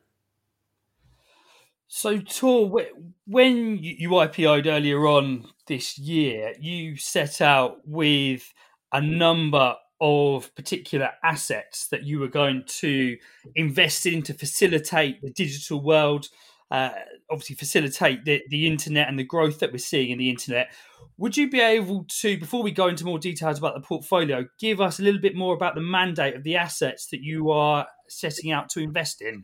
So, 1.88 2.19
Thor, 2.19 2.86
when 3.25 3.79
you 3.79 4.10
IPO'd 4.10 4.67
earlier 4.67 5.08
on 5.08 5.46
this 5.67 5.98
year, 5.98 6.53
you 6.60 6.98
set 6.98 7.41
out 7.41 7.88
with 7.88 8.53
a 8.91 9.01
number 9.01 9.75
of 10.01 10.53
particular 10.56 11.12
assets 11.24 11.88
that 11.88 12.03
you 12.03 12.20
were 12.20 12.27
going 12.27 12.63
to 12.68 13.18
invest 13.56 14.06
in 14.06 14.22
to 14.24 14.34
facilitate 14.34 15.22
the 15.22 15.32
digital 15.32 15.82
world, 15.82 16.27
uh, 16.72 16.91
obviously 17.29 17.56
facilitate 17.56 18.25
the, 18.25 18.41
the 18.50 18.68
internet 18.68 19.08
and 19.10 19.18
the 19.18 19.24
growth 19.24 19.60
that 19.60 19.72
we're 19.72 19.77
seeing 19.77 20.12
in 20.12 20.18
the 20.18 20.29
internet. 20.29 20.72
Would 21.18 21.36
you 21.36 21.50
be 21.50 21.60
able 21.60 22.06
to, 22.22 22.38
before 22.38 22.63
we 22.63 22.72
go 22.72 22.88
into 22.88 23.03
more 23.03 23.20
details 23.20 23.58
about 23.58 23.75
the 23.75 23.82
portfolio, 23.82 24.46
give 24.60 24.79
us 24.79 25.00
a 25.00 25.03
little 25.03 25.20
bit 25.20 25.36
more 25.36 25.53
about 25.53 25.75
the 25.75 25.82
mandate 25.82 26.36
of 26.36 26.44
the 26.44 26.56
assets 26.56 27.08
that 27.08 27.22
you 27.22 27.51
are 27.51 27.88
setting 28.08 28.51
out 28.51 28.70
to 28.70 28.79
invest 28.79 29.22
in? 29.22 29.44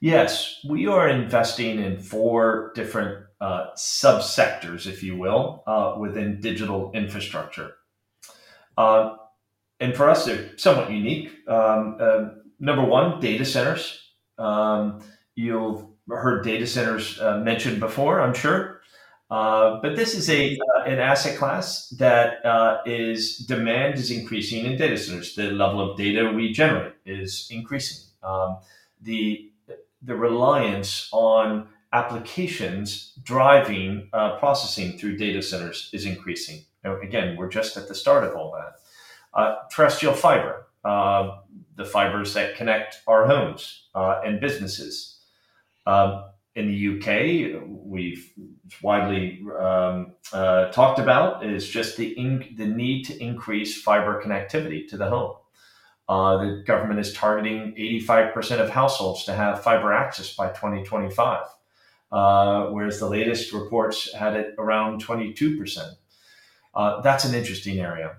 Yes, 0.00 0.60
we 0.68 0.86
are 0.86 1.08
investing 1.08 1.78
in 1.78 1.98
four 1.98 2.72
different 2.74 3.24
uh, 3.40 3.68
subsectors, 3.76 4.86
if 4.86 5.02
you 5.02 5.16
will, 5.16 5.62
uh, 5.66 5.94
within 5.98 6.40
digital 6.40 6.90
infrastructure. 6.92 7.72
Uh, 8.76 9.16
and 9.80 9.94
for 9.94 10.08
us, 10.08 10.24
they're 10.24 10.56
somewhat 10.56 10.90
unique. 10.90 11.30
Um, 11.48 11.96
uh, 12.00 12.28
number 12.58 12.84
one, 12.84 13.20
data 13.20 13.44
centers. 13.44 14.12
Um, 14.38 15.00
you've 15.34 15.84
heard 16.08 16.44
data 16.44 16.66
centers 16.66 17.20
uh, 17.20 17.38
mentioned 17.38 17.80
before, 17.80 18.20
I'm 18.20 18.34
sure. 18.34 18.80
Uh, 19.28 19.80
but 19.82 19.96
this 19.96 20.14
is 20.14 20.30
a 20.30 20.52
uh, 20.52 20.84
an 20.84 21.00
asset 21.00 21.36
class 21.36 21.88
that 21.98 22.44
uh, 22.44 22.78
is 22.86 23.38
demand 23.38 23.96
is 23.96 24.12
increasing 24.12 24.64
in 24.64 24.78
data 24.78 24.96
centers. 24.96 25.34
The 25.34 25.50
level 25.50 25.80
of 25.80 25.98
data 25.98 26.30
we 26.30 26.52
generate 26.52 26.94
is 27.04 27.48
increasing. 27.50 28.06
Um, 28.22 28.58
the 29.02 29.50
the 30.00 30.14
reliance 30.14 31.08
on 31.12 31.68
applications 31.92 33.18
driving 33.22 34.08
uh, 34.12 34.38
processing 34.38 34.96
through 34.96 35.16
data 35.16 35.42
centers 35.42 35.90
is 35.92 36.04
increasing. 36.04 36.64
Now, 36.84 37.00
again, 37.00 37.36
we're 37.36 37.48
just 37.48 37.76
at 37.76 37.88
the 37.88 37.94
start 37.94 38.22
of 38.22 38.36
all 38.36 38.52
that. 38.52 38.74
Uh, 39.36 39.56
terrestrial 39.70 40.14
fiber, 40.14 40.66
uh, 40.84 41.36
the 41.76 41.84
fibers 41.84 42.34
that 42.34 42.56
connect 42.56 43.02
our 43.06 43.26
homes 43.26 43.84
and 43.94 44.40
businesses. 44.40 45.18
Um, 45.86 46.24
in 46.56 46.68
the 46.68 46.96
UK, 46.96 47.62
we've 47.68 48.32
widely 48.82 49.44
um, 49.60 50.14
uh, 50.32 50.70
talked 50.70 50.98
about 50.98 51.44
is 51.44 51.68
just 51.68 51.98
the 51.98 52.14
the 52.56 52.66
need 52.66 53.04
to 53.04 53.22
increase 53.22 53.80
fiber 53.80 54.22
connectivity 54.22 54.88
to 54.88 54.96
the 54.96 55.08
home. 55.08 55.36
Uh, 56.08 56.38
the 56.38 56.62
government 56.66 57.00
is 57.00 57.12
targeting 57.12 57.74
85% 57.76 58.60
of 58.60 58.70
households 58.70 59.24
to 59.24 59.34
have 59.34 59.62
fiber 59.62 59.92
access 59.92 60.34
by 60.34 60.48
2025, 60.48 61.44
uh, 62.12 62.66
whereas 62.66 63.00
the 63.00 63.08
latest 63.08 63.52
reports 63.52 64.12
had 64.14 64.34
it 64.34 64.54
around 64.56 65.04
22%. 65.04 65.96
Uh, 66.74 67.00
that's 67.00 67.24
an 67.24 67.34
interesting 67.34 67.80
area. 67.80 68.18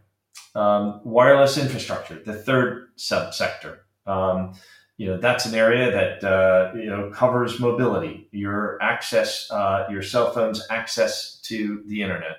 Um, 0.57 1.01
wireless 1.03 1.59
infrastructure, 1.59 2.19
the 2.25 2.33
third 2.33 2.87
subsector. 2.97 3.77
Um, 4.07 4.55
you 4.97 5.05
know 5.05 5.17
that's 5.19 5.45
an 5.45 5.53
area 5.53 5.91
that 5.91 6.23
uh, 6.23 6.71
you 6.75 6.87
know 6.87 7.11
covers 7.11 7.59
mobility, 7.59 8.27
your 8.31 8.81
access, 8.81 9.51
uh, 9.51 9.85
your 9.91 10.01
cell 10.01 10.31
phone's 10.31 10.65
access 10.71 11.39
to 11.41 11.83
the 11.85 12.01
internet, 12.01 12.37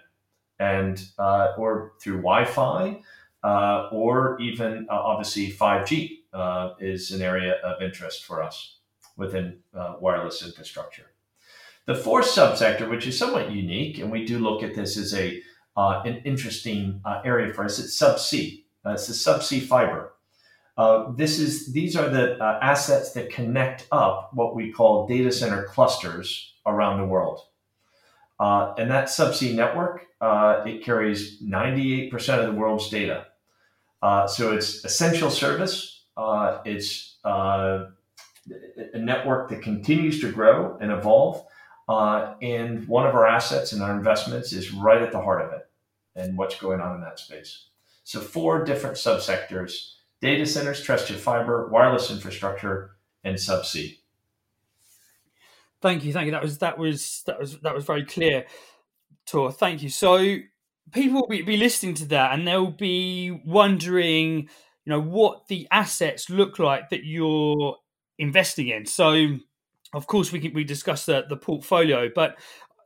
and 0.58 1.00
uh, 1.20 1.52
or 1.56 1.92
through 2.00 2.16
Wi-Fi, 2.16 3.00
uh, 3.44 3.88
or 3.92 4.37
even 4.40 4.88
uh, 4.90 4.94
obviously 4.94 5.52
5G 5.52 6.18
uh, 6.32 6.70
is 6.80 7.12
an 7.12 7.22
area 7.22 7.60
of 7.62 7.80
interest 7.80 8.25
for 8.25 8.42
us 8.42 8.78
within 9.16 9.60
wireless 10.00 10.44
infrastructure. 10.44 11.06
The 11.87 11.94
fourth 11.94 12.26
subsector, 12.26 12.90
which 12.90 13.06
is 13.06 13.16
somewhat 13.16 13.52
unique, 13.52 13.98
and 13.98 14.10
we 14.10 14.25
do 14.25 14.40
look 14.40 14.64
at 14.64 14.75
this 14.75 14.96
as 14.96 15.14
a 15.14 15.40
an 16.04 16.23
interesting 16.25 17.00
area 17.25 17.52
for 17.54 17.64
us, 17.64 17.78
it's 17.78 17.97
subsea. 17.97 18.64
it's 18.87 19.06
the 19.06 19.12
subsea 19.12 19.62
fiber. 19.62 20.12
Uh, 20.78 21.11
this 21.16 21.40
is 21.40 21.73
these 21.73 21.97
are 21.97 22.08
the 22.08 22.38
uh, 22.38 22.61
assets 22.62 23.11
that 23.11 23.30
connect 23.30 23.88
up 23.90 24.30
what 24.32 24.54
we 24.54 24.70
call 24.70 25.08
data 25.08 25.32
center 25.32 25.64
clusters 25.64 26.54
around 26.66 26.99
the 26.99 27.04
world. 27.04 27.40
Uh, 28.38 28.75
and 28.78 28.88
that 28.88 29.06
subsea 29.08 29.52
network 29.52 30.06
uh, 30.20 30.62
it 30.64 30.85
carries 30.85 31.42
98% 31.42 32.38
of 32.38 32.47
the 32.47 32.52
world's 32.52 32.88
data. 32.90 33.26
Uh, 34.02 34.28
so 34.28 34.52
it's 34.52 34.85
essential 34.85 35.30
service. 35.30 36.04
it's 36.64 37.16
a 37.25 37.88
network 38.94 39.50
that 39.50 39.62
continues 39.62 40.20
to 40.20 40.30
grow 40.30 40.78
and 40.80 40.92
evolve. 40.92 41.44
and 42.40 42.87
one 42.87 43.04
of 43.04 43.16
our 43.16 43.26
assets 43.26 43.73
and 43.73 43.82
our 43.82 43.97
investments 43.97 44.52
is 44.52 44.73
right 44.73 45.02
at 45.02 45.11
the 45.11 45.20
heart 45.20 45.42
of 45.42 45.52
it 45.52 45.67
and 46.18 46.37
what's 46.37 46.58
going 46.58 46.80
on 46.80 46.96
in 46.96 47.00
that 47.02 47.18
space. 47.18 47.68
So 48.04 48.20
four 48.20 48.64
different 48.64 48.96
subsectors 48.96 49.94
data 50.20 50.46
centers, 50.46 50.84
terrestrial 50.84 51.20
fiber, 51.20 51.68
wireless 51.68 52.10
infrastructure, 52.10 52.96
and 53.25 53.37
subsea. 53.37 53.98
Thank 55.80 56.04
you, 56.04 56.12
thank 56.12 56.26
you. 56.26 56.32
That 56.32 56.42
was 56.42 56.58
that 56.58 56.78
was 56.78 57.22
that 57.26 57.38
was 57.38 57.60
that 57.60 57.75
was 57.75 57.84
very 57.84 58.04
clear, 58.04 58.46
Thor. 59.26 59.52
Thank 59.52 59.82
you. 59.82 59.90
So 59.90 60.38
people 60.92 61.26
will 61.28 61.44
be 61.44 61.56
listening 61.56 61.94
to 61.94 62.04
that 62.06 62.32
and 62.32 62.46
they'll 62.46 62.70
be 62.70 63.40
wondering, 63.44 64.48
you 64.84 64.90
know, 64.90 65.00
what 65.00 65.46
the 65.48 65.68
assets 65.70 66.30
look 66.30 66.58
like 66.58 66.88
that 66.90 67.04
you're 67.04 67.76
investing 68.18 68.68
in. 68.68 68.87
So, 68.87 69.37
of 69.92 70.06
course, 70.08 70.32
we 70.32 70.40
can, 70.40 70.52
we 70.52 70.64
discuss 70.64 71.06
the 71.06 71.25
the 71.28 71.37
portfolio, 71.37 72.08
but 72.12 72.38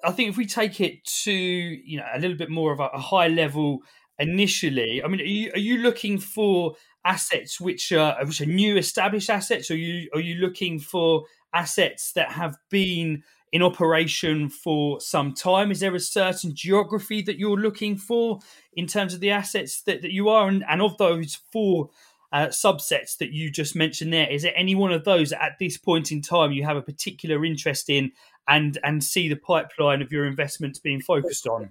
I 0.04 0.10
think 0.10 0.30
if 0.30 0.36
we 0.36 0.46
take 0.46 0.80
it 0.80 1.04
to 1.24 1.32
you 1.32 1.98
know 1.98 2.06
a 2.12 2.18
little 2.18 2.36
bit 2.36 2.50
more 2.50 2.72
of 2.72 2.80
a, 2.80 2.88
a 2.88 3.00
high 3.00 3.28
level 3.28 3.80
initially, 4.18 5.02
I 5.02 5.08
mean, 5.08 5.20
are 5.20 5.24
you, 5.24 5.50
are 5.52 5.58
you 5.58 5.78
looking 5.78 6.18
for 6.18 6.74
assets 7.04 7.60
which 7.60 7.92
are 7.92 8.16
which 8.24 8.40
are 8.40 8.46
new 8.46 8.76
established 8.76 9.30
assets 9.30 9.70
or 9.70 9.74
are 9.74 9.76
you 9.76 10.08
are 10.14 10.20
you 10.20 10.36
looking 10.36 10.78
for 10.78 11.24
assets 11.52 12.12
that 12.12 12.32
have 12.32 12.56
been 12.70 13.22
in 13.52 13.62
operation 13.62 14.48
for 14.48 15.00
some 15.00 15.34
time? 15.34 15.70
Is 15.70 15.80
there 15.80 15.94
a 15.94 16.00
certain 16.00 16.54
geography 16.54 17.20
that 17.22 17.38
you're 17.38 17.58
looking 17.58 17.96
for 17.96 18.40
in 18.72 18.86
terms 18.86 19.12
of 19.12 19.20
the 19.20 19.30
assets 19.30 19.82
that, 19.82 20.00
that 20.02 20.12
you 20.12 20.30
are 20.30 20.48
and, 20.48 20.64
and 20.68 20.80
of 20.80 20.96
those 20.96 21.38
four 21.52 21.90
uh, 22.32 22.46
subsets 22.48 23.16
that 23.18 23.32
you 23.32 23.50
just 23.50 23.76
mentioned 23.76 24.12
there 24.12 24.30
is 24.30 24.42
there 24.42 24.56
any 24.56 24.74
one 24.74 24.92
of 24.92 25.04
those 25.04 25.32
at 25.32 25.58
this 25.58 25.76
point 25.76 26.10
in 26.10 26.22
time 26.22 26.52
you 26.52 26.64
have 26.64 26.76
a 26.76 26.82
particular 26.82 27.44
interest 27.44 27.90
in 27.90 28.10
and 28.48 28.78
and 28.82 29.04
see 29.04 29.28
the 29.28 29.36
pipeline 29.36 30.02
of 30.02 30.10
your 30.10 30.26
investments 30.26 30.78
being 30.78 31.00
focused 31.00 31.46
on 31.46 31.70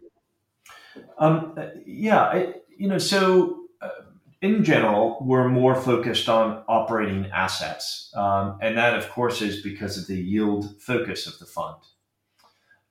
um, 1.18 1.58
yeah 1.86 2.51
you 2.77 2.88
know 2.88 2.98
so 2.98 3.62
uh, 3.82 3.89
in 4.41 4.63
general, 4.63 5.20
we're 5.22 5.48
more 5.48 5.75
focused 5.75 6.27
on 6.27 6.63
operating 6.68 7.27
assets. 7.27 8.12
Um, 8.15 8.58
and 8.60 8.75
that, 8.75 8.98
of 8.98 9.08
course, 9.10 9.41
is 9.41 9.62
because 9.62 9.98
of 9.98 10.08
the 10.08 10.18
yield 10.18 10.82
focus 10.82 11.27
of 11.27 11.38
the 11.38 11.46
fund. 11.46 11.77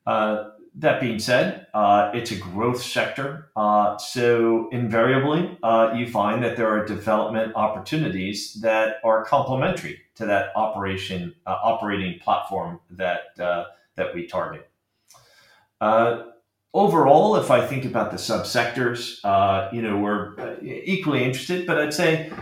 Uh, 0.06 0.50
that 0.76 1.00
being 1.00 1.18
said, 1.18 1.66
uh, 1.74 2.10
it's 2.14 2.30
a 2.30 2.36
growth 2.36 2.82
sector. 2.82 3.50
Uh, 3.56 3.98
so, 3.98 4.68
invariably, 4.70 5.58
uh, 5.62 5.92
you 5.96 6.06
find 6.08 6.42
that 6.42 6.56
there 6.56 6.68
are 6.68 6.84
development 6.84 7.52
opportunities 7.56 8.54
that 8.60 8.96
are 9.04 9.24
complementary 9.24 10.00
to 10.14 10.26
that 10.26 10.50
operation 10.56 11.34
uh, 11.46 11.56
operating 11.62 12.18
platform 12.20 12.80
that, 12.90 13.38
uh, 13.38 13.64
that 13.96 14.14
we 14.14 14.26
target 14.26 14.66
overall, 16.72 17.36
if 17.36 17.50
I 17.50 17.66
think 17.66 17.84
about 17.84 18.10
the 18.10 18.16
subsectors, 18.16 19.20
uh, 19.24 19.68
you 19.72 19.82
know, 19.82 19.98
we're 19.98 20.38
uh, 20.38 20.56
equally 20.62 21.24
interested, 21.24 21.66
but 21.66 21.78
I'd 21.78 21.94
say, 21.94 22.32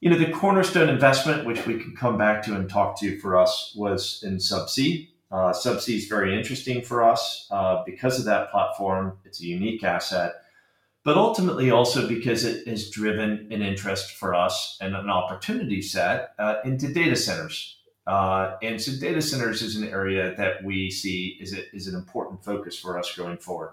you 0.00 0.10
know, 0.10 0.18
the 0.18 0.30
cornerstone 0.30 0.88
investment, 0.88 1.46
which 1.46 1.66
we 1.66 1.78
can 1.78 1.96
come 1.96 2.18
back 2.18 2.42
to 2.44 2.54
and 2.54 2.68
talk 2.68 2.98
to 3.00 3.18
for 3.20 3.38
us, 3.38 3.72
was 3.76 4.22
in 4.22 4.36
Subsea. 4.36 5.08
Uh, 5.34 5.52
Subsea 5.52 5.96
is 5.96 6.06
very 6.06 6.38
interesting 6.38 6.80
for 6.80 7.02
us 7.02 7.48
uh, 7.50 7.82
because 7.84 8.20
of 8.20 8.24
that 8.24 8.52
platform. 8.52 9.18
It's 9.24 9.40
a 9.40 9.46
unique 9.46 9.82
asset, 9.82 10.34
but 11.02 11.16
ultimately 11.16 11.72
also 11.72 12.06
because 12.06 12.44
it 12.44 12.68
has 12.68 12.88
driven 12.88 13.48
an 13.50 13.60
interest 13.60 14.12
for 14.12 14.32
us 14.32 14.78
and 14.80 14.94
an 14.94 15.10
opportunity 15.10 15.82
set 15.82 16.34
uh, 16.38 16.58
into 16.64 16.86
data 16.86 17.16
centers. 17.16 17.78
Uh, 18.06 18.54
and 18.62 18.80
so 18.80 18.92
data 19.00 19.20
centers 19.20 19.60
is 19.60 19.74
an 19.74 19.88
area 19.88 20.36
that 20.36 20.62
we 20.62 20.88
see 20.88 21.36
is, 21.40 21.52
a, 21.52 21.74
is 21.74 21.88
an 21.88 21.96
important 21.96 22.44
focus 22.44 22.78
for 22.78 22.96
us 22.96 23.16
going 23.16 23.38
forward. 23.38 23.72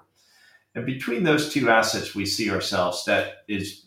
And 0.73 0.83
between 0.83 1.23
those 1.23 1.53
two 1.53 1.69
assets, 1.69 2.15
we 2.15 2.25
see 2.25 2.49
ourselves 2.49 3.05
that 3.05 3.43
is, 3.47 3.85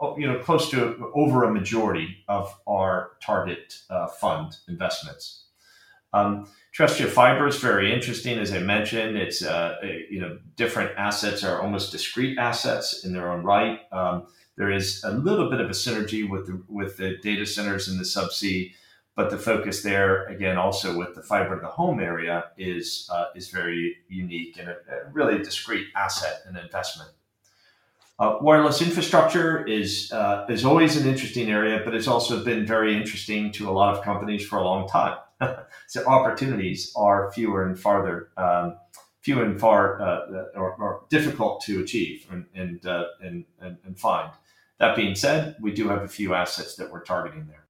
oh, 0.00 0.18
you 0.18 0.26
know, 0.26 0.40
close 0.40 0.68
to 0.70 1.12
over 1.14 1.44
a 1.44 1.54
majority 1.54 2.16
of 2.26 2.52
our 2.66 3.12
target 3.22 3.78
uh, 3.90 4.08
fund 4.08 4.56
investments. 4.66 5.44
Um, 6.14 6.46
terrestrial 6.74 7.10
fiber 7.10 7.46
is 7.46 7.58
very 7.58 7.92
interesting, 7.92 8.38
as 8.38 8.52
I 8.52 8.58
mentioned. 8.60 9.16
It's 9.16 9.42
uh, 9.42 9.76
you 10.10 10.20
know 10.20 10.38
different 10.56 10.96
assets 10.96 11.44
are 11.44 11.60
almost 11.60 11.92
discrete 11.92 12.38
assets 12.38 13.04
in 13.04 13.12
their 13.12 13.30
own 13.30 13.44
right. 13.44 13.80
Um, 13.92 14.26
there 14.56 14.70
is 14.70 15.02
a 15.04 15.12
little 15.12 15.48
bit 15.50 15.60
of 15.60 15.68
a 15.68 15.72
synergy 15.72 16.28
with 16.28 16.46
the, 16.46 16.62
with 16.68 16.98
the 16.98 17.16
data 17.22 17.46
centers 17.46 17.88
and 17.88 17.98
the 17.98 18.04
subsea 18.04 18.72
but 19.14 19.30
the 19.30 19.38
focus 19.38 19.82
there, 19.82 20.24
again, 20.26 20.56
also 20.56 20.96
with 20.96 21.14
the 21.14 21.22
fiber 21.22 21.56
to 21.56 21.60
the 21.60 21.68
home 21.68 22.00
area, 22.00 22.44
is 22.56 23.08
uh, 23.12 23.26
is 23.34 23.48
very 23.50 23.96
unique 24.08 24.58
and 24.58 24.68
a, 24.68 24.72
a, 24.72 25.10
really 25.12 25.38
discrete 25.38 25.88
asset 25.94 26.40
and 26.46 26.56
investment. 26.56 27.10
Uh, 28.18 28.38
wireless 28.40 28.80
infrastructure 28.80 29.66
is 29.66 30.10
uh, 30.12 30.46
is 30.48 30.64
always 30.64 30.96
an 30.96 31.06
interesting 31.06 31.50
area, 31.50 31.82
but 31.84 31.94
it's 31.94 32.08
also 32.08 32.42
been 32.42 32.64
very 32.64 32.96
interesting 32.96 33.52
to 33.52 33.68
a 33.68 33.72
lot 33.72 33.94
of 33.94 34.02
companies 34.02 34.46
for 34.46 34.58
a 34.58 34.64
long 34.64 34.88
time. 34.88 35.18
so 35.88 36.04
opportunities 36.06 36.92
are 36.96 37.30
fewer 37.32 37.66
and 37.66 37.78
farther, 37.78 38.28
um, 38.36 38.76
few 39.20 39.42
and 39.42 39.60
far, 39.60 40.00
uh, 40.00 40.44
or, 40.54 40.74
or, 40.74 41.04
difficult 41.08 41.62
to 41.62 41.80
achieve 41.80 42.26
and 42.30 42.46
and, 42.54 42.86
uh, 42.86 43.04
and 43.20 43.44
and 43.60 43.78
and 43.84 43.98
find. 43.98 44.32
That 44.78 44.96
being 44.96 45.14
said, 45.14 45.56
we 45.60 45.72
do 45.72 45.88
have 45.88 46.02
a 46.02 46.08
few 46.08 46.34
assets 46.34 46.74
that 46.76 46.90
we're 46.90 47.04
targeting 47.04 47.46
there. 47.46 47.66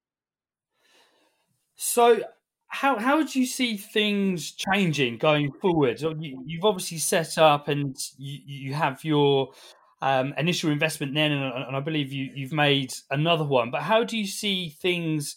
So, 1.75 2.21
how 2.69 2.99
how 2.99 3.23
do 3.23 3.39
you 3.39 3.47
see 3.47 3.77
things 3.77 4.53
changing 4.53 5.19
going 5.19 5.53
forward? 5.61 6.01
You, 6.01 6.43
you've 6.47 6.65
obviously 6.65 6.99
set 6.99 7.37
up 7.39 7.69
and 7.69 7.97
you, 8.17 8.39
you 8.47 8.75
have 8.75 9.05
your 9.05 9.53
um, 10.01 10.35
initial 10.39 10.71
investment 10.71 11.15
then, 11.15 11.33
and, 11.33 11.65
and, 11.65 11.77
I 11.77 11.81
believe 11.81 12.13
you 12.13 12.31
you've 12.35 12.53
made 12.53 12.93
another 13.11 13.45
one. 13.45 13.71
But 13.71 13.83
how 13.83 14.05
do 14.05 14.17
you 14.17 14.27
see 14.27 14.71
things 14.71 15.37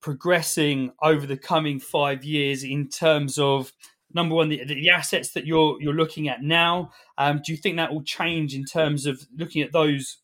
progressing 0.00 0.92
over 1.02 1.26
the 1.26 1.36
coming 1.36 1.78
five 1.78 2.24
years 2.24 2.64
in 2.64 2.88
terms 2.88 3.38
of 3.38 3.72
number 4.12 4.34
one 4.34 4.48
the, 4.48 4.64
the 4.64 4.90
assets 4.90 5.30
that 5.32 5.46
you're 5.46 5.80
you're 5.80 5.94
looking 5.94 6.28
at 6.28 6.42
now? 6.42 6.90
Um, 7.18 7.40
do 7.44 7.52
you 7.52 7.58
think 7.58 7.76
that 7.76 7.92
will 7.92 8.02
change 8.02 8.54
in 8.54 8.64
terms 8.64 9.06
of 9.06 9.26
looking 9.36 9.62
at 9.62 9.72
those 9.72 10.18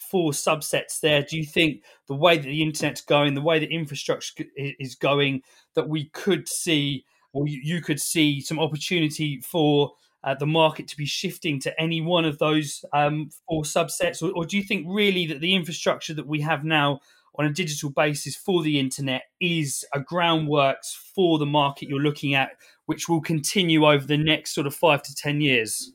four 0.00 0.32
subsets 0.32 1.00
there? 1.00 1.22
Do 1.22 1.38
you 1.38 1.44
think 1.44 1.82
the 2.06 2.14
way 2.14 2.36
that 2.36 2.44
the 2.44 2.62
internet's 2.62 3.00
going, 3.00 3.34
the 3.34 3.40
way 3.40 3.58
that 3.58 3.70
infrastructure 3.70 4.44
is 4.56 4.94
going, 4.94 5.42
that 5.74 5.88
we 5.88 6.10
could 6.10 6.48
see, 6.48 7.04
or 7.32 7.46
you 7.48 7.80
could 7.80 8.00
see 8.00 8.40
some 8.40 8.60
opportunity 8.60 9.40
for 9.40 9.92
uh, 10.24 10.34
the 10.34 10.46
market 10.46 10.86
to 10.88 10.96
be 10.96 11.06
shifting 11.06 11.58
to 11.60 11.80
any 11.80 12.00
one 12.00 12.24
of 12.24 12.38
those 12.38 12.84
um, 12.92 13.30
four 13.48 13.62
subsets, 13.62 14.22
or, 14.22 14.30
or 14.36 14.44
do 14.44 14.56
you 14.56 14.62
think 14.62 14.86
really 14.88 15.26
that 15.26 15.40
the 15.40 15.54
infrastructure 15.54 16.14
that 16.14 16.26
we 16.26 16.40
have 16.42 16.62
now 16.62 17.00
on 17.36 17.46
a 17.46 17.50
digital 17.50 17.90
basis 17.90 18.36
for 18.36 18.62
the 18.62 18.78
internet 18.78 19.22
is 19.40 19.84
a 19.94 20.00
groundworks 20.00 20.94
for 21.14 21.38
the 21.38 21.46
market 21.46 21.88
you're 21.88 22.00
looking 22.00 22.34
at, 22.34 22.50
which 22.86 23.08
will 23.08 23.20
continue 23.20 23.86
over 23.86 24.06
the 24.06 24.18
next 24.18 24.54
sort 24.54 24.66
of 24.66 24.74
five 24.74 25.02
to 25.02 25.14
ten 25.14 25.40
years? 25.40 25.92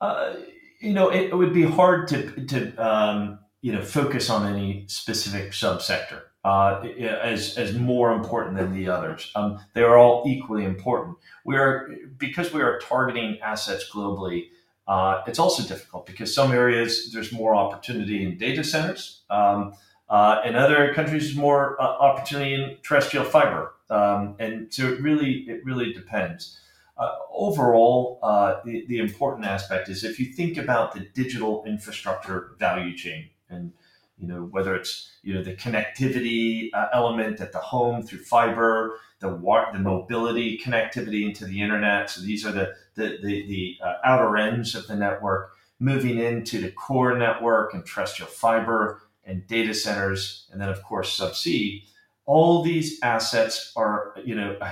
Uh, 0.00 0.34
you 0.80 0.92
know, 0.92 1.10
it, 1.10 1.30
it, 1.30 1.36
would 1.36 1.52
be 1.52 1.62
hard 1.62 2.08
to 2.08 2.44
to 2.46 2.74
um, 2.76 3.38
you 3.60 3.72
know 3.72 3.82
focus 3.82 4.30
on 4.30 4.52
any 4.52 4.84
specific 4.88 5.52
subsector 5.52 6.22
uh, 6.44 6.80
as 6.80 7.56
as 7.56 7.74
more 7.74 8.12
important 8.12 8.56
than 8.56 8.72
the 8.72 8.88
others. 8.88 9.30
Um, 9.34 9.60
they 9.74 9.82
are 9.82 9.96
all 9.96 10.24
equally 10.26 10.64
important. 10.64 11.16
We 11.44 11.56
are 11.56 11.88
because 12.18 12.52
we 12.52 12.62
are 12.62 12.78
targeting 12.80 13.38
assets 13.40 13.88
globally. 13.92 14.48
Uh, 14.88 15.22
it's 15.28 15.38
also 15.38 15.62
difficult 15.62 16.06
because 16.06 16.34
some 16.34 16.50
areas 16.50 17.12
there's 17.12 17.32
more 17.32 17.54
opportunity 17.54 18.24
in 18.24 18.36
data 18.36 18.64
centers. 18.64 19.22
Um, 19.30 19.74
uh, 20.12 20.42
in 20.44 20.54
other 20.54 20.92
countries, 20.92 21.34
more 21.34 21.80
uh, 21.80 21.86
opportunity 21.86 22.52
in 22.52 22.76
terrestrial 22.82 23.24
fiber, 23.24 23.72
um, 23.88 24.36
and 24.38 24.72
so 24.72 24.86
it 24.88 25.00
really 25.00 25.46
it 25.48 25.64
really 25.64 25.90
depends. 25.94 26.60
Uh, 26.98 27.08
overall, 27.32 28.18
uh, 28.22 28.56
the, 28.62 28.84
the 28.88 28.98
important 28.98 29.46
aspect 29.46 29.88
is 29.88 30.04
if 30.04 30.20
you 30.20 30.26
think 30.26 30.58
about 30.58 30.92
the 30.92 31.00
digital 31.14 31.64
infrastructure 31.66 32.50
value 32.58 32.94
chain, 32.94 33.30
and 33.48 33.72
you 34.18 34.28
know 34.28 34.42
whether 34.50 34.76
it's 34.76 35.10
you 35.22 35.32
know 35.32 35.42
the 35.42 35.54
connectivity 35.56 36.68
uh, 36.74 36.88
element 36.92 37.40
at 37.40 37.52
the 37.52 37.58
home 37.58 38.02
through 38.02 38.18
fiber, 38.18 38.98
the 39.20 39.30
the 39.72 39.78
mobility 39.78 40.58
connectivity 40.58 41.26
into 41.26 41.46
the 41.46 41.62
internet. 41.62 42.10
So 42.10 42.20
these 42.20 42.44
are 42.44 42.52
the 42.52 42.74
the 42.96 43.16
the, 43.22 43.46
the 43.46 43.76
uh, 43.82 43.94
outer 44.04 44.36
ends 44.36 44.74
of 44.74 44.86
the 44.88 44.94
network, 44.94 45.52
moving 45.80 46.18
into 46.18 46.60
the 46.60 46.70
core 46.70 47.16
network 47.16 47.72
and 47.72 47.86
terrestrial 47.86 48.30
fiber 48.30 49.00
and 49.24 49.46
data 49.46 49.74
centers, 49.74 50.48
and 50.52 50.60
then 50.60 50.68
of 50.68 50.82
course 50.82 51.18
subsea. 51.18 51.82
All 52.24 52.62
these 52.62 52.98
assets 53.02 53.72
are 53.76 54.14
you 54.24 54.34
know. 54.34 54.58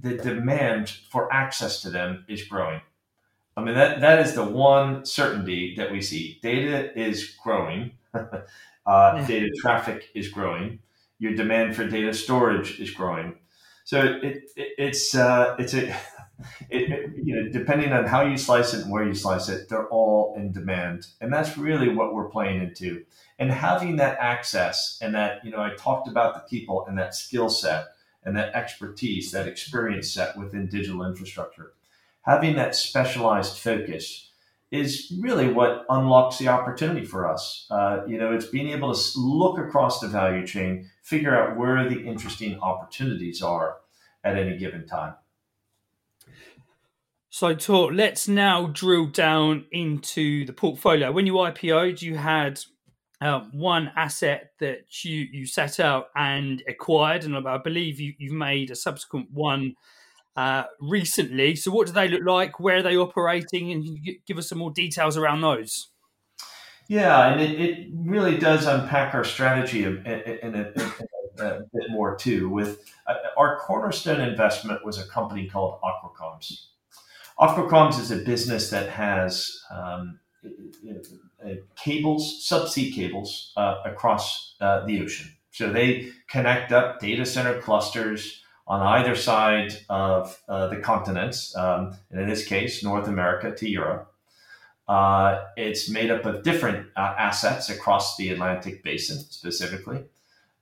the 0.00 0.16
demand 0.16 0.88
for 1.10 1.32
access 1.32 1.82
to 1.82 1.90
them 1.90 2.24
is 2.28 2.44
growing. 2.44 2.80
I 3.56 3.62
mean, 3.62 3.74
that, 3.74 4.00
that 4.00 4.20
is 4.20 4.34
the 4.34 4.44
one 4.44 5.04
certainty 5.04 5.74
that 5.76 5.90
we 5.90 6.02
see. 6.02 6.38
Data 6.42 6.98
is 6.98 7.36
growing, 7.42 7.92
uh, 8.14 8.26
yeah. 8.86 9.26
data 9.26 9.50
traffic 9.60 10.10
is 10.14 10.28
growing, 10.28 10.80
your 11.18 11.34
demand 11.34 11.74
for 11.74 11.88
data 11.88 12.12
storage 12.12 12.78
is 12.78 12.90
growing. 12.90 13.36
So 13.84 14.02
it, 14.02 14.44
it 14.56 14.68
it's 14.78 15.14
uh, 15.14 15.54
it's 15.58 15.72
a 15.72 15.88
it, 16.68 16.90
it, 16.90 17.10
you 17.22 17.36
know 17.36 17.48
depending 17.50 17.92
on 17.92 18.04
how 18.04 18.22
you 18.22 18.36
slice 18.36 18.74
it 18.74 18.82
and 18.82 18.90
where 18.90 19.04
you 19.04 19.14
slice 19.14 19.48
it, 19.48 19.68
they're 19.68 19.88
all 19.88 20.34
in 20.36 20.52
demand, 20.52 21.06
and 21.20 21.32
that's 21.32 21.56
really 21.56 21.88
what 21.88 22.12
we're 22.12 22.28
playing 22.28 22.60
into. 22.60 23.04
And 23.38 23.50
having 23.50 23.96
that 23.96 24.16
access 24.18 24.98
and 25.02 25.14
that 25.14 25.44
you 25.44 25.50
know 25.50 25.60
I 25.60 25.74
talked 25.76 26.08
about 26.08 26.34
the 26.34 26.48
people 26.48 26.86
and 26.88 26.96
that 26.98 27.14
skill 27.14 27.48
set 27.50 27.88
and 28.24 28.36
that 28.36 28.54
expertise, 28.54 29.30
that 29.32 29.46
experience 29.46 30.10
set 30.10 30.36
within 30.36 30.66
digital 30.66 31.04
infrastructure. 31.04 31.72
Having 32.22 32.56
that 32.56 32.74
specialized 32.74 33.58
focus 33.58 34.30
is 34.72 35.12
really 35.20 35.52
what 35.52 35.86
unlocks 35.88 36.38
the 36.38 36.48
opportunity 36.48 37.06
for 37.06 37.30
us. 37.30 37.66
Uh, 37.70 38.00
you 38.06 38.18
know, 38.18 38.32
it's 38.32 38.46
being 38.46 38.70
able 38.70 38.92
to 38.92 39.18
look 39.18 39.58
across 39.58 40.00
the 40.00 40.08
value 40.08 40.44
chain, 40.44 40.90
figure 41.02 41.36
out 41.36 41.56
where 41.56 41.88
the 41.88 42.04
interesting 42.04 42.58
opportunities 42.60 43.42
are 43.42 43.76
at 44.24 44.36
any 44.36 44.56
given 44.56 44.86
time. 44.86 45.14
So, 47.30 47.54
Thor, 47.54 47.92
let's 47.92 48.26
now 48.26 48.66
drill 48.66 49.06
down 49.06 49.66
into 49.70 50.46
the 50.46 50.52
portfolio. 50.52 51.12
When 51.12 51.26
you 51.26 51.34
IPO'd, 51.34 52.02
you 52.02 52.16
had 52.16 52.60
uh, 53.20 53.40
one 53.52 53.90
asset 53.96 54.52
that 54.60 55.04
you 55.04 55.26
you 55.32 55.46
set 55.46 55.80
out 55.80 56.08
and 56.14 56.62
acquired, 56.68 57.24
and 57.24 57.36
I 57.48 57.58
believe 57.58 57.98
you, 57.98 58.14
you've 58.18 58.32
made 58.32 58.70
a 58.70 58.76
subsequent 58.76 59.30
one 59.32 59.74
uh, 60.36 60.64
recently. 60.80 61.56
So, 61.56 61.70
what 61.70 61.86
do 61.86 61.92
they 61.92 62.08
look 62.08 62.24
like? 62.24 62.60
Where 62.60 62.78
are 62.78 62.82
they 62.82 62.96
operating? 62.96 63.72
And 63.72 63.98
give 64.26 64.38
us 64.38 64.48
some 64.48 64.58
more 64.58 64.70
details 64.70 65.16
around 65.16 65.40
those. 65.40 65.88
Yeah, 66.88 67.32
and 67.32 67.40
it, 67.40 67.60
it 67.60 67.88
really 67.92 68.38
does 68.38 68.66
unpack 68.66 69.14
our 69.14 69.24
strategy 69.24 69.82
in, 69.84 70.06
in, 70.06 70.54
a, 70.54 70.72
in 70.72 71.40
a, 71.40 71.60
bit 71.72 71.90
more 71.90 72.16
too. 72.16 72.48
With 72.48 72.80
uh, 73.08 73.14
our 73.36 73.58
cornerstone 73.58 74.20
investment 74.20 74.84
was 74.84 74.98
a 74.98 75.06
company 75.08 75.48
called 75.48 75.80
Aqua 75.82 76.10
Comms. 76.10 76.66
Aquacomms 77.40 77.98
is 77.98 78.10
a 78.10 78.16
business 78.16 78.70
that 78.70 78.88
has 78.88 79.60
um, 79.70 80.20
cables, 81.76 82.46
subsea 82.48 82.94
cables 82.94 83.52
uh, 83.56 83.82
across 83.84 84.54
uh, 84.60 84.84
the 84.86 85.02
ocean. 85.02 85.30
So 85.50 85.72
they 85.72 86.10
connect 86.28 86.72
up 86.72 87.00
data 87.00 87.24
center 87.24 87.60
clusters 87.60 88.42
on 88.66 88.82
either 88.82 89.14
side 89.14 89.72
of 89.88 90.38
uh, 90.48 90.66
the 90.68 90.76
continents, 90.76 91.56
um, 91.56 91.96
and 92.10 92.20
in 92.20 92.28
this 92.28 92.44
case, 92.44 92.82
North 92.82 93.06
America 93.06 93.54
to 93.54 93.68
Europe. 93.68 94.12
Uh, 94.88 95.44
it's 95.56 95.88
made 95.88 96.10
up 96.10 96.24
of 96.26 96.42
different 96.42 96.88
uh, 96.96 97.14
assets 97.18 97.70
across 97.70 98.16
the 98.16 98.30
Atlantic 98.30 98.82
basin, 98.82 99.18
specifically. 99.18 100.04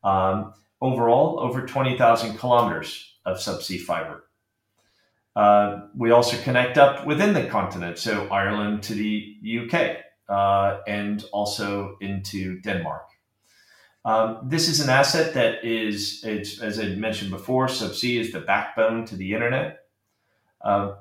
Um, 0.02 0.54
overall, 0.80 1.40
over 1.40 1.66
20,000 1.66 2.38
kilometers 2.38 3.14
of 3.24 3.38
subsea 3.38 3.80
fiber. 3.80 4.24
Uh, 5.34 5.88
we 5.96 6.10
also 6.10 6.36
connect 6.42 6.78
up 6.78 7.06
within 7.06 7.34
the 7.34 7.46
continent, 7.46 7.98
so 7.98 8.28
Ireland 8.28 8.82
to 8.84 8.94
the 8.94 9.36
UK 9.42 10.04
uh, 10.28 10.78
and 10.86 11.24
also 11.32 11.96
into 12.00 12.60
Denmark. 12.60 13.08
Um, 14.04 14.40
this 14.44 14.68
is 14.68 14.80
an 14.80 14.90
asset 14.90 15.32
that 15.34 15.64
is, 15.64 16.24
as 16.24 16.78
I 16.78 16.88
mentioned 16.88 17.30
before, 17.30 17.66
subsea 17.66 18.20
is 18.20 18.32
the 18.32 18.40
backbone 18.40 19.06
to 19.06 19.16
the 19.16 19.32
internet. 19.32 19.86
Uh, 20.60 20.96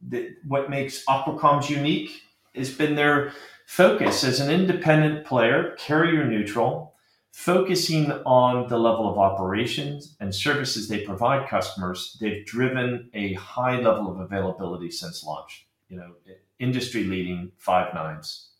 the, 0.00 0.34
what 0.46 0.70
makes 0.70 1.04
Aqua 1.06 1.38
Comms 1.38 1.70
unique 1.70 2.10
has 2.54 2.72
been 2.72 2.96
their 2.96 3.32
focus 3.66 4.24
as 4.24 4.40
an 4.40 4.50
independent 4.50 5.24
player, 5.26 5.76
carrier 5.78 6.24
neutral, 6.24 6.94
focusing 7.32 8.10
on 8.26 8.68
the 8.68 8.78
level 8.78 9.08
of 9.08 9.16
operations 9.18 10.16
and 10.20 10.34
services 10.34 10.88
they 10.88 11.04
provide 11.04 11.48
customers, 11.48 12.16
they've 12.20 12.44
driven 12.44 13.08
a 13.14 13.34
high 13.34 13.80
level 13.80 14.10
of 14.10 14.18
availability 14.18 14.90
since 14.90 15.22
launch. 15.24 15.66
You 15.88 15.98
know, 15.98 16.14
industry 16.58 17.04
leading 17.04 17.52
five 17.56 17.94
nines. 17.94 18.50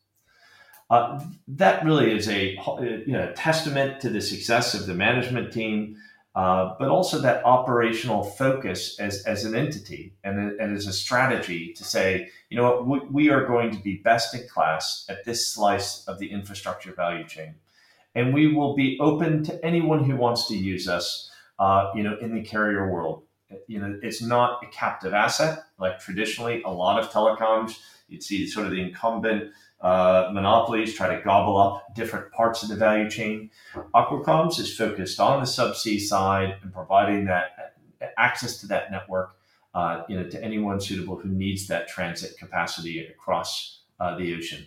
Uh, 0.91 1.25
that 1.47 1.85
really 1.85 2.13
is 2.13 2.29
a 2.29 2.59
you 3.07 3.13
know 3.13 3.33
testament 3.37 4.01
to 4.01 4.09
the 4.09 4.21
success 4.21 4.75
of 4.75 4.87
the 4.87 4.95
management 4.95 5.53
team, 5.53 5.97
uh, 6.35 6.75
but 6.81 6.89
also 6.89 7.21
that 7.21 7.45
operational 7.45 8.25
focus 8.25 8.99
as, 8.99 9.23
as 9.23 9.45
an 9.45 9.55
entity 9.55 10.13
and, 10.25 10.61
and 10.61 10.77
as 10.77 10.89
a 10.89 10.93
strategy 10.93 11.73
to 11.73 11.85
say, 11.85 12.29
you 12.49 12.57
know 12.57 12.83
what, 12.83 13.13
we, 13.13 13.31
are 13.31 13.47
going 13.47 13.71
to 13.71 13.79
be 13.79 13.99
best 13.99 14.35
in 14.35 14.47
class 14.49 15.07
at 15.09 15.25
this 15.25 15.47
slice 15.47 16.05
of 16.07 16.19
the 16.19 16.31
infrastructure 16.31 16.93
value 16.93 17.25
chain 17.25 17.55
and 18.15 18.35
we 18.35 18.53
will 18.53 18.75
be 18.75 18.99
open 19.01 19.45
to 19.45 19.65
anyone 19.65 20.05
who 20.05 20.17
wants 20.17 20.49
to 20.49 20.57
use 20.57 20.89
us. 20.89 21.31
Uh, 21.59 21.91
you 21.95 22.03
know, 22.03 22.17
in 22.23 22.35
the 22.35 22.41
carrier 22.41 22.91
world, 22.91 23.23
you 23.67 23.79
know, 23.79 23.99
it's 24.03 24.23
not 24.23 24.63
a 24.65 24.67
captive 24.69 25.13
asset 25.13 25.65
like 25.79 25.99
traditionally 25.99 26.63
a 26.63 26.71
lot 26.71 26.99
of 26.99 27.11
telecoms. 27.11 27.79
You'd 28.09 28.23
see 28.23 28.47
sort 28.47 28.67
of 28.67 28.73
the 28.73 28.81
incumbent 28.81 29.53
uh, 29.81 30.31
monopolies 30.33 30.95
try 30.95 31.15
to 31.15 31.23
gobble 31.23 31.57
up 31.57 31.95
different 31.95 32.31
parts 32.33 32.63
of 32.63 32.69
the 32.69 32.77
value 32.77 33.09
chain. 33.09 33.51
Aqua 33.95 34.23
Comms 34.23 34.59
is 34.59 34.77
focused 34.77 35.19
on 35.21 35.41
the 35.41 35.47
subsea 35.47 36.01
side 36.01 36.57
and 36.63 36.73
providing 36.73 37.25
that 37.25 37.77
access 38.17 38.61
to 38.61 38.67
that 38.67 38.91
network, 38.91 39.37
uh, 39.75 40.03
you 40.09 40.17
know, 40.17 40.29
to 40.29 40.43
anyone 40.43 40.81
suitable 40.81 41.17
who 41.17 41.29
needs 41.29 41.67
that 41.69 41.89
transit 41.89 42.37
capacity 42.39 43.07
across 43.07 43.83
uh, 43.99 44.17
the 44.17 44.35
ocean. 44.35 44.67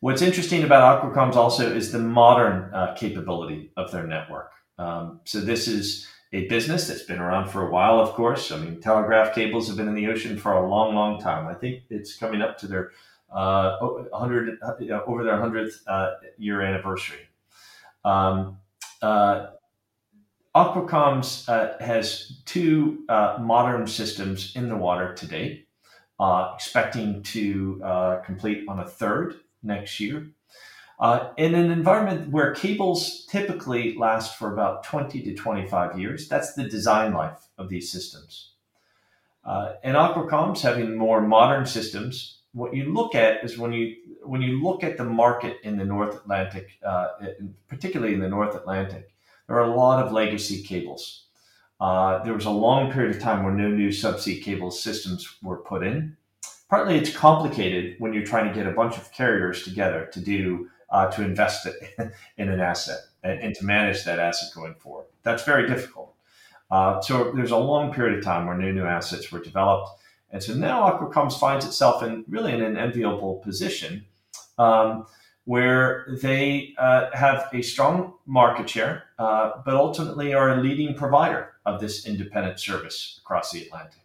What's 0.00 0.22
interesting 0.22 0.62
about 0.62 0.82
Aqua 0.82 1.10
Comms 1.10 1.36
also 1.36 1.74
is 1.74 1.90
the 1.90 1.98
modern 1.98 2.72
uh, 2.72 2.94
capability 2.94 3.72
of 3.76 3.90
their 3.90 4.06
network. 4.06 4.52
Um, 4.78 5.20
so 5.24 5.40
this 5.40 5.66
is 5.68 6.06
a 6.32 6.46
business 6.48 6.86
that's 6.86 7.02
been 7.02 7.18
around 7.18 7.48
for 7.48 7.66
a 7.66 7.70
while, 7.70 7.98
of 7.98 8.10
course. 8.10 8.52
I 8.52 8.58
mean, 8.58 8.80
telegraph 8.80 9.34
cables 9.34 9.68
have 9.68 9.76
been 9.76 9.88
in 9.88 9.94
the 9.94 10.08
ocean 10.08 10.36
for 10.36 10.52
a 10.52 10.68
long, 10.68 10.94
long 10.94 11.18
time. 11.18 11.46
I 11.46 11.54
think 11.54 11.84
it's 11.88 12.16
coming 12.16 12.42
up 12.42 12.58
to 12.58 12.66
their 12.66 12.90
uh, 13.32 13.78
100 13.78 14.58
uh, 14.62 15.00
over 15.06 15.24
their 15.24 15.38
100th 15.38 15.74
uh, 15.86 16.12
year 16.38 16.60
anniversary. 16.62 17.28
Um, 18.04 18.58
uh, 19.02 19.48
Aqua 20.54 20.86
uh, 20.86 21.84
has 21.84 22.40
two 22.46 23.04
uh, 23.10 23.36
modern 23.40 23.86
systems 23.86 24.56
in 24.56 24.70
the 24.70 24.76
water 24.76 25.12
today, 25.12 25.66
expecting 26.54 27.22
to 27.24 27.82
complete 28.24 28.64
on 28.66 28.80
a 28.80 28.86
third 28.86 29.34
next 29.62 30.00
year. 30.00 30.28
In 31.36 31.54
an 31.54 31.70
environment 31.70 32.30
where 32.30 32.54
cables 32.54 33.26
typically 33.26 33.98
last 33.98 34.38
for 34.38 34.50
about 34.50 34.82
20 34.84 35.22
to 35.24 35.34
25 35.34 35.98
years, 35.98 36.26
that's 36.26 36.54
the 36.54 36.66
design 36.66 37.12
life 37.12 37.48
of 37.58 37.68
these 37.68 37.92
systems. 37.92 38.52
And 39.44 39.94
Aqua 39.94 40.26
Comms 40.26 40.62
having 40.62 40.96
more 40.96 41.20
modern 41.20 41.66
systems, 41.66 42.35
what 42.56 42.74
you 42.74 42.92
look 42.92 43.14
at 43.14 43.44
is 43.44 43.58
when 43.58 43.72
you 43.72 43.96
when 44.22 44.40
you 44.40 44.62
look 44.62 44.82
at 44.82 44.96
the 44.96 45.04
market 45.04 45.58
in 45.62 45.76
the 45.76 45.84
North 45.84 46.14
Atlantic, 46.14 46.78
uh, 46.84 47.08
particularly 47.68 48.14
in 48.14 48.20
the 48.20 48.28
North 48.28 48.54
Atlantic, 48.56 49.14
there 49.46 49.56
are 49.56 49.70
a 49.70 49.76
lot 49.76 50.04
of 50.04 50.10
legacy 50.10 50.62
cables. 50.62 51.26
Uh, 51.78 52.24
there 52.24 52.32
was 52.32 52.46
a 52.46 52.50
long 52.50 52.90
period 52.90 53.14
of 53.14 53.20
time 53.20 53.44
where 53.44 53.52
no 53.52 53.68
new 53.68 53.90
subsea 53.90 54.42
cable 54.42 54.70
systems 54.70 55.36
were 55.42 55.58
put 55.58 55.86
in. 55.86 56.16
Partly, 56.70 56.96
it's 56.96 57.14
complicated 57.14 57.96
when 57.98 58.14
you're 58.14 58.24
trying 58.24 58.48
to 58.48 58.54
get 58.54 58.66
a 58.66 58.74
bunch 58.74 58.96
of 58.96 59.12
carriers 59.12 59.62
together 59.62 60.08
to 60.12 60.20
do 60.20 60.70
uh, 60.88 61.10
to 61.10 61.22
invest 61.22 61.68
in 62.38 62.48
an 62.48 62.60
asset 62.60 63.00
and, 63.22 63.38
and, 63.40 63.54
to 63.54 63.64
manage 63.66 64.04
that 64.04 64.18
asset 64.18 64.48
going 64.54 64.74
forward. 64.76 65.06
That's 65.24 65.44
very 65.44 65.68
difficult. 65.68 66.14
Uh, 66.70 67.00
so 67.02 67.32
there's 67.32 67.50
a 67.50 67.56
long 67.58 67.92
period 67.92 68.18
of 68.18 68.24
time 68.24 68.46
where 68.46 68.56
no 68.56 68.72
new 68.72 68.84
assets 68.84 69.30
were 69.30 69.40
developed. 69.40 69.90
And 70.36 70.42
so 70.42 70.52
now 70.52 70.82
Aqua 70.82 71.08
Comms 71.08 71.38
finds 71.38 71.64
itself 71.64 72.02
in 72.02 72.22
really 72.28 72.52
in 72.52 72.60
an 72.60 72.76
enviable 72.76 73.36
position 73.36 74.04
um, 74.58 75.06
where 75.46 76.06
they 76.20 76.74
uh, 76.76 77.08
have 77.14 77.48
a 77.54 77.62
strong 77.62 78.12
market 78.26 78.68
share, 78.68 79.04
uh, 79.18 79.52
but 79.64 79.72
ultimately 79.72 80.34
are 80.34 80.50
a 80.50 80.60
leading 80.60 80.94
provider 80.94 81.54
of 81.64 81.80
this 81.80 82.06
independent 82.06 82.60
service 82.60 83.18
across 83.24 83.50
the 83.50 83.62
Atlantic. 83.62 84.02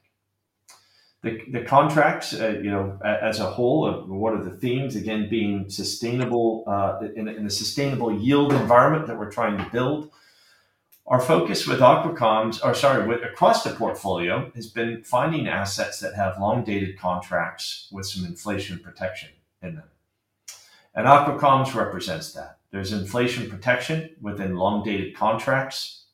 The, 1.22 1.42
the 1.52 1.66
contracts, 1.66 2.34
uh, 2.34 2.62
you 2.64 2.72
know, 2.72 2.98
as 3.04 3.42
a 3.42 3.46
whole, 3.46 3.84
uh, 3.84 4.06
what 4.06 4.32
are 4.32 4.42
the 4.42 4.52
themes? 4.52 4.96
Again, 4.96 5.28
being 5.30 5.70
sustainable 5.70 6.64
uh, 6.66 7.08
in, 7.14 7.28
in 7.28 7.46
a 7.46 7.50
sustainable 7.50 8.18
yield 8.18 8.54
environment 8.54 9.06
that 9.08 9.20
we're 9.20 9.30
trying 9.30 9.58
to 9.58 9.70
build. 9.70 10.12
Our 11.12 11.20
focus 11.20 11.68
with 11.68 11.82
Aqua 11.82 12.14
Comms, 12.14 12.64
or 12.64 12.74
sorry, 12.74 13.06
with 13.06 13.22
across 13.22 13.66
the 13.66 13.72
portfolio, 13.72 14.50
has 14.56 14.68
been 14.68 15.04
finding 15.04 15.46
assets 15.46 16.00
that 16.00 16.16
have 16.16 16.40
long 16.40 16.64
dated 16.64 16.98
contracts 16.98 17.90
with 17.92 18.06
some 18.06 18.24
inflation 18.24 18.80
protection 18.80 19.28
in 19.62 19.76
them. 19.76 19.90
And 20.96 21.10
Aqua 21.10 21.38
Comms 21.38 21.76
represents 21.76 22.32
that. 22.32 22.60
There's 22.72 22.94
inflation 22.94 23.50
protection 23.50 24.12
within 24.22 24.56
long 24.56 24.86
dated 24.86 25.14
contracts 25.14 26.06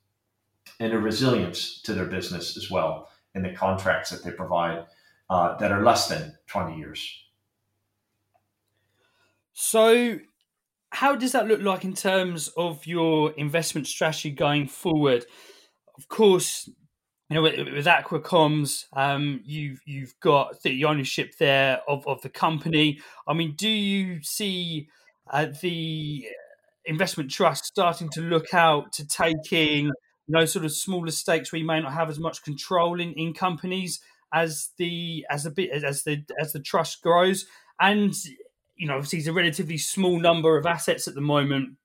and 0.79 0.91
a 0.91 0.97
resilience 0.97 1.79
to 1.83 1.93
their 1.93 2.05
business 2.05 2.57
as 2.57 2.71
well 2.71 3.09
in 3.35 3.43
the 3.43 3.53
contracts 3.53 4.09
that 4.09 4.23
they 4.23 4.31
provide 4.31 4.87
uh, 5.29 5.57
that 5.57 5.71
are 5.71 5.83
less 5.83 6.07
than 6.07 6.35
20 6.47 6.75
years. 6.75 7.23
So, 9.53 10.17
how 10.91 11.15
does 11.15 11.33
that 11.33 11.47
look 11.47 11.61
like 11.61 11.83
in 11.83 11.93
terms 11.93 12.49
of 12.57 12.85
your 12.85 13.31
investment 13.31 13.87
strategy 13.87 14.31
going 14.31 14.67
forward? 14.67 15.25
Of 15.97 16.07
course, 16.07 16.69
you 17.29 17.35
know, 17.35 17.41
with, 17.41 17.59
with 17.73 17.87
Aqua 17.87 18.21
Comms, 18.21 18.85
um, 18.93 19.41
you've 19.43 19.81
you've 19.85 20.17
got 20.21 20.61
the 20.63 20.85
ownership 20.85 21.37
there 21.39 21.81
of, 21.87 22.07
of 22.07 22.21
the 22.21 22.29
company. 22.29 22.99
I 23.27 23.33
mean, 23.33 23.53
do 23.55 23.67
you 23.67 24.21
see 24.23 24.87
uh, 25.29 25.47
the 25.61 26.25
investment 26.85 27.29
trust 27.29 27.65
starting 27.65 28.09
to 28.09 28.21
look 28.21 28.53
out 28.53 28.93
to 28.93 29.05
taking 29.05 29.85
you 29.87 29.93
know 30.29 30.45
sort 30.45 30.63
of 30.63 30.71
smaller 30.71 31.11
stakes 31.11 31.51
where 31.51 31.59
you 31.59 31.67
may 31.67 31.81
not 31.81 31.93
have 31.93 32.09
as 32.09 32.19
much 32.19 32.43
control 32.43 32.99
in, 32.99 33.11
in 33.13 33.33
companies 33.33 33.99
as 34.33 34.69
the 34.77 35.25
as 35.29 35.43
the 35.43 35.51
bit 35.51 35.71
as 35.83 36.03
the 36.03 36.23
as 36.39 36.53
the 36.53 36.59
trust 36.59 37.01
grows 37.01 37.45
and 37.79 38.13
you 38.77 38.87
know 38.87 38.95
obviously 38.95 39.19
it's 39.19 39.27
a 39.27 39.33
relatively 39.33 39.77
small 39.77 40.19
number 40.19 40.57
of 40.57 40.65
assets 40.65 41.07
at 41.07 41.15
the 41.15 41.21
moment 41.21 41.75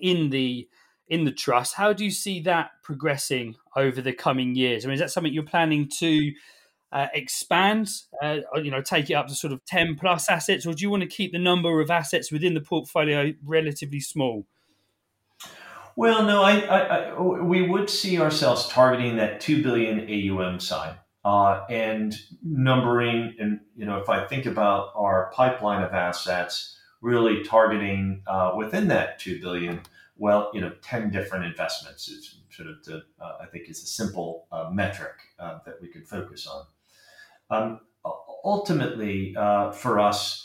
in 0.00 0.30
the 0.30 0.68
in 1.08 1.24
the 1.24 1.32
trust. 1.32 1.74
How 1.74 1.92
do 1.92 2.04
you 2.04 2.10
see 2.10 2.40
that 2.42 2.70
progressing 2.82 3.56
over 3.76 4.00
the 4.00 4.12
coming 4.12 4.54
years? 4.54 4.84
I 4.84 4.88
mean 4.88 4.94
is 4.94 5.00
that 5.00 5.10
something 5.10 5.32
you're 5.32 5.42
planning 5.42 5.90
to 5.98 6.32
uh, 6.92 7.06
expand 7.14 7.88
uh, 8.22 8.38
you 8.62 8.70
know 8.70 8.82
take 8.82 9.10
it 9.10 9.14
up 9.14 9.26
to 9.28 9.34
sort 9.34 9.52
of 9.52 9.64
10 9.64 9.96
plus 9.96 10.28
assets 10.28 10.66
or 10.66 10.74
do 10.74 10.82
you 10.82 10.90
want 10.90 11.02
to 11.02 11.08
keep 11.08 11.32
the 11.32 11.38
number 11.38 11.80
of 11.80 11.90
assets 11.90 12.30
within 12.30 12.54
the 12.54 12.60
portfolio 12.60 13.32
relatively 13.44 14.00
small? 14.00 14.46
Well 15.96 16.24
no 16.24 16.42
I, 16.42 16.58
I, 16.60 16.78
I 16.78 17.20
we 17.20 17.66
would 17.66 17.88
see 17.88 18.20
ourselves 18.20 18.68
targeting 18.68 19.16
that 19.16 19.40
2 19.40 19.62
billion 19.62 20.00
aum 20.38 20.60
side 20.60 20.96
uh, 21.24 21.64
and 21.68 22.18
numbering. 22.42 23.34
And 23.38 23.60
you 23.76 23.86
know, 23.86 23.98
if 23.98 24.08
I 24.08 24.24
think 24.26 24.46
about 24.46 24.92
our 24.94 25.30
pipeline 25.34 25.82
of 25.82 25.92
assets, 25.92 26.76
really 27.00 27.42
targeting 27.42 28.22
uh, 28.26 28.52
within 28.56 28.88
that 28.88 29.18
two 29.18 29.40
billion, 29.40 29.80
well, 30.16 30.50
you 30.54 30.60
know, 30.60 30.72
ten 30.82 31.10
different 31.10 31.44
investments 31.44 32.08
is 32.08 32.38
sort 32.50 32.68
of 32.68 32.84
the, 32.84 33.02
uh, 33.20 33.38
I 33.40 33.46
think 33.46 33.68
is 33.68 33.82
a 33.82 33.86
simple 33.86 34.46
uh, 34.52 34.70
metric 34.72 35.14
uh, 35.38 35.58
that 35.64 35.80
we 35.80 35.88
could 35.88 36.06
focus 36.06 36.46
on. 36.46 36.66
Um, 37.50 37.80
ultimately, 38.44 39.34
uh, 39.36 39.70
for 39.72 40.00
us, 40.00 40.44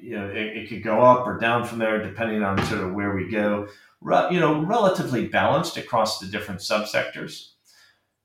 you 0.00 0.16
know, 0.16 0.28
it, 0.28 0.56
it, 0.56 0.68
could 0.68 0.82
go 0.82 1.02
up 1.02 1.26
or 1.26 1.38
down 1.38 1.64
from 1.64 1.78
there 1.78 2.02
depending 2.02 2.42
on 2.42 2.64
sort 2.66 2.82
of 2.82 2.94
where 2.94 3.14
we 3.14 3.28
go. 3.28 3.68
Re- 4.00 4.28
you 4.30 4.40
know, 4.40 4.60
relatively 4.60 5.26
balanced 5.28 5.76
across 5.76 6.20
the 6.20 6.26
different 6.26 6.60
subsectors. 6.60 7.52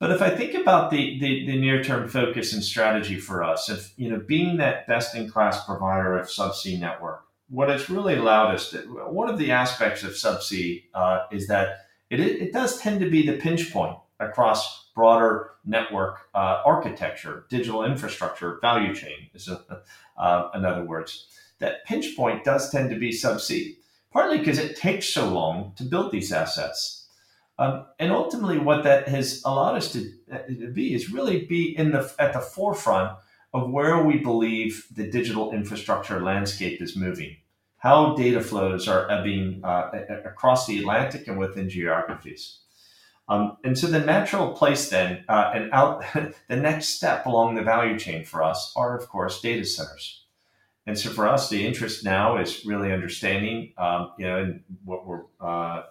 But 0.02 0.10
if 0.10 0.24
I 0.24 0.32
think 0.32 0.56
about 0.56 0.90
the, 0.90 1.20
the, 1.20 1.46
the 1.46 1.56
near 1.60 1.84
term 1.84 2.10
focus 2.10 2.54
and 2.54 2.64
strategy 2.64 3.20
for 3.20 3.44
us, 3.44 3.70
if 3.70 3.94
you 3.98 4.10
know, 4.10 4.18
being 4.18 4.58
that 4.58 4.88
best 4.88 5.14
in 5.14 5.30
class 5.30 5.64
provider 5.64 6.18
of 6.18 6.26
subsea 6.26 6.80
network, 6.80 7.24
what 7.50 7.70
it's 7.70 7.88
really 7.88 8.16
allowed 8.16 8.56
us 8.56 8.72
to, 8.72 8.80
one 8.80 9.30
of 9.30 9.38
the 9.38 9.52
aspects 9.52 10.02
of 10.02 10.14
subsea 10.14 10.86
uh, 10.96 11.26
is 11.32 11.46
that 11.50 11.86
it, 12.10 12.20
it 12.20 12.52
does 12.52 12.82
tend 12.82 13.00
to 13.02 13.12
be 13.12 13.28
the 13.28 13.38
pinch 13.38 13.72
point 13.72 13.96
across 14.20 14.90
broader 14.96 15.52
network 15.66 16.22
uh, 16.34 16.64
architecture, 16.66 17.46
digital 17.52 17.86
infrastructure, 17.86 18.58
value 18.60 18.96
chain 18.96 19.30
is 19.36 19.50
a, 19.50 19.84
uh, 20.18 20.50
in 20.56 20.66
other 20.66 20.84
words. 20.84 21.28
That 21.60 21.86
pinch 21.86 22.18
point 22.18 22.44
does 22.44 22.72
tend 22.72 22.90
to 22.90 22.98
be 22.98 23.12
subsea, 23.12 23.76
partly 24.12 24.40
because 24.40 24.58
it 24.58 24.78
takes 24.78 25.14
so 25.14 25.30
long 25.30 25.74
to 25.76 25.84
build 25.84 26.12
these 26.12 26.34
assets. 26.34 27.01
Um, 27.62 27.86
and 28.00 28.12
ultimately, 28.12 28.58
what 28.58 28.84
that 28.86 29.08
has 29.08 29.43
allowed 29.45 29.76
us 29.76 29.93
to, 29.93 30.12
uh, 30.32 30.39
to, 30.47 30.71
be 30.71 30.95
is 30.95 31.12
really 31.12 31.45
be 31.45 31.78
in 31.78 31.91
the 31.91 32.12
at 32.17 32.34
the 32.34 32.39
forefront 32.39 33.15
of 33.54 33.69
where 33.69 34.04
we 34.04 34.17
believe 34.17 34.88
the 34.91 35.08
digital 35.08 35.52
infrastructure 35.52 36.19
landscape 36.21 36.82
is 36.82 36.95
moving, 36.95 37.38
how 37.78 38.15
data 38.15 38.41
flows 38.41 38.88
are 38.88 39.08
ebbing 39.12 39.62
uh, 39.63 39.91
across 40.26 40.65
the 40.65 40.80
Atlantic 40.80 41.28
and 41.28 41.38
within 41.38 41.69
geographies. 41.69 42.62
Um, 43.30 43.58
and 43.63 43.78
so 43.78 43.86
the 43.86 44.00
natural 44.00 44.54
place 44.54 44.89
then, 44.89 45.24
uh, 45.30 45.52
and 45.54 45.71
out 45.71 46.04
the 46.47 46.56
next 46.56 46.95
step 46.95 47.28
along 47.28 47.54
the 47.54 47.62
value 47.62 48.00
chain 48.00 48.26
for 48.26 48.41
us 48.41 48.74
are, 48.76 48.97
of 48.97 49.08
course, 49.08 49.39
data 49.39 49.65
centers. 49.65 50.26
And 50.88 50.97
so 50.97 51.12
for 51.12 51.28
us, 51.28 51.47
the 51.52 51.63
interest 51.63 52.04
now 52.04 52.38
is 52.38 52.65
really 52.65 52.91
understanding, 52.91 53.74
um, 53.78 54.13
you 54.17 54.26
know, 54.26 54.39
and 54.39 54.63
what 54.84 55.06
we're 55.06 55.26
uh, 55.39 55.84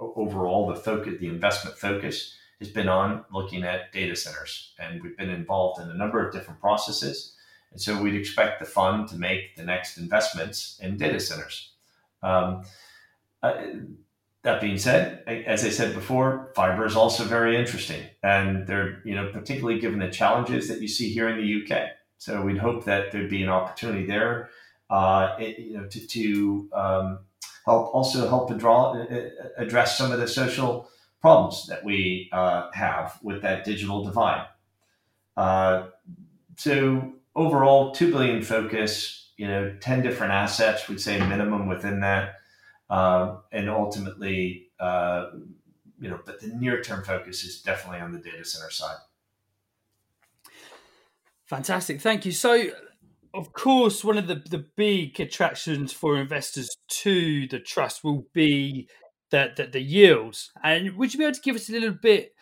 overall 0.00 0.66
the 0.66 0.76
focus, 0.76 1.14
the 1.20 1.28
investment 1.28 1.76
focus 1.76 2.34
has 2.58 2.68
been 2.68 2.88
on 2.88 3.24
looking 3.32 3.62
at 3.62 3.92
data 3.92 4.16
centers, 4.16 4.74
and 4.78 5.02
we've 5.02 5.16
been 5.16 5.30
involved 5.30 5.80
in 5.80 5.88
a 5.88 5.94
number 5.94 6.26
of 6.26 6.32
different 6.32 6.60
processes. 6.60 7.34
And 7.72 7.80
so 7.80 8.00
we'd 8.00 8.14
expect 8.14 8.58
the 8.58 8.66
fund 8.66 9.08
to 9.08 9.16
make 9.16 9.56
the 9.56 9.64
next 9.64 9.96
investments 9.96 10.78
in 10.82 10.96
data 10.96 11.20
centers. 11.20 11.72
Um, 12.22 12.64
uh, 13.42 13.54
that 14.42 14.60
being 14.60 14.78
said, 14.78 15.22
as 15.26 15.64
I 15.64 15.70
said 15.70 15.94
before, 15.94 16.50
fiber 16.54 16.86
is 16.86 16.96
also 16.96 17.24
very 17.24 17.56
interesting, 17.56 18.02
and 18.22 18.66
they're 18.66 19.02
you 19.04 19.14
know 19.14 19.30
particularly 19.32 19.78
given 19.78 19.98
the 19.98 20.10
challenges 20.10 20.68
that 20.68 20.80
you 20.80 20.88
see 20.88 21.12
here 21.12 21.28
in 21.28 21.36
the 21.36 21.74
UK. 21.74 21.90
So 22.16 22.42
we'd 22.42 22.58
hope 22.58 22.84
that 22.84 23.12
there'd 23.12 23.30
be 23.30 23.42
an 23.42 23.48
opportunity 23.48 24.06
there, 24.06 24.50
uh, 24.90 25.36
it, 25.38 25.58
you 25.58 25.76
know, 25.78 25.86
to, 25.86 26.06
to 26.06 26.68
um, 26.72 27.18
help 27.66 27.94
also 27.94 28.28
help 28.28 28.50
uh, 28.50 28.66
uh, 28.66 29.28
address 29.56 29.98
some 29.98 30.12
of 30.12 30.18
the 30.18 30.28
social 30.28 30.88
problems 31.20 31.66
that 31.66 31.84
we 31.84 32.28
uh, 32.32 32.70
have 32.72 33.18
with 33.22 33.42
that 33.42 33.64
digital 33.64 34.04
divide. 34.04 34.46
Uh, 35.36 35.86
so 36.56 37.12
overall, 37.34 37.92
two 37.92 38.10
billion 38.10 38.42
focus, 38.42 39.32
you 39.36 39.46
know, 39.46 39.74
ten 39.80 40.02
different 40.02 40.32
assets, 40.32 40.88
we'd 40.88 41.00
say 41.00 41.18
minimum 41.18 41.66
within 41.66 42.00
that, 42.00 42.34
uh, 42.88 43.36
and 43.52 43.68
ultimately, 43.68 44.68
uh, 44.78 45.30
you 46.00 46.08
know, 46.08 46.18
but 46.24 46.40
the 46.40 46.48
near 46.48 46.82
term 46.82 47.04
focus 47.04 47.44
is 47.44 47.62
definitely 47.62 48.00
on 48.00 48.12
the 48.12 48.18
data 48.18 48.44
center 48.44 48.70
side. 48.70 48.96
Fantastic, 51.46 52.00
thank 52.00 52.24
you. 52.24 52.32
So 52.32 52.70
of 53.34 53.52
course, 53.52 54.04
one 54.04 54.18
of 54.18 54.26
the, 54.26 54.36
the 54.36 54.64
big 54.76 55.18
attractions 55.20 55.92
for 55.92 56.16
investors 56.16 56.68
to 57.02 57.46
the 57.48 57.60
trust 57.60 58.02
will 58.02 58.26
be 58.34 58.88
the, 59.30 59.52
the, 59.56 59.66
the 59.66 59.80
yields. 59.80 60.50
And 60.62 60.96
would 60.96 61.12
you 61.12 61.18
be 61.18 61.24
able 61.24 61.34
to 61.34 61.40
give 61.40 61.56
us 61.56 61.68
a 61.68 61.72
little 61.72 61.94
bit 62.02 62.32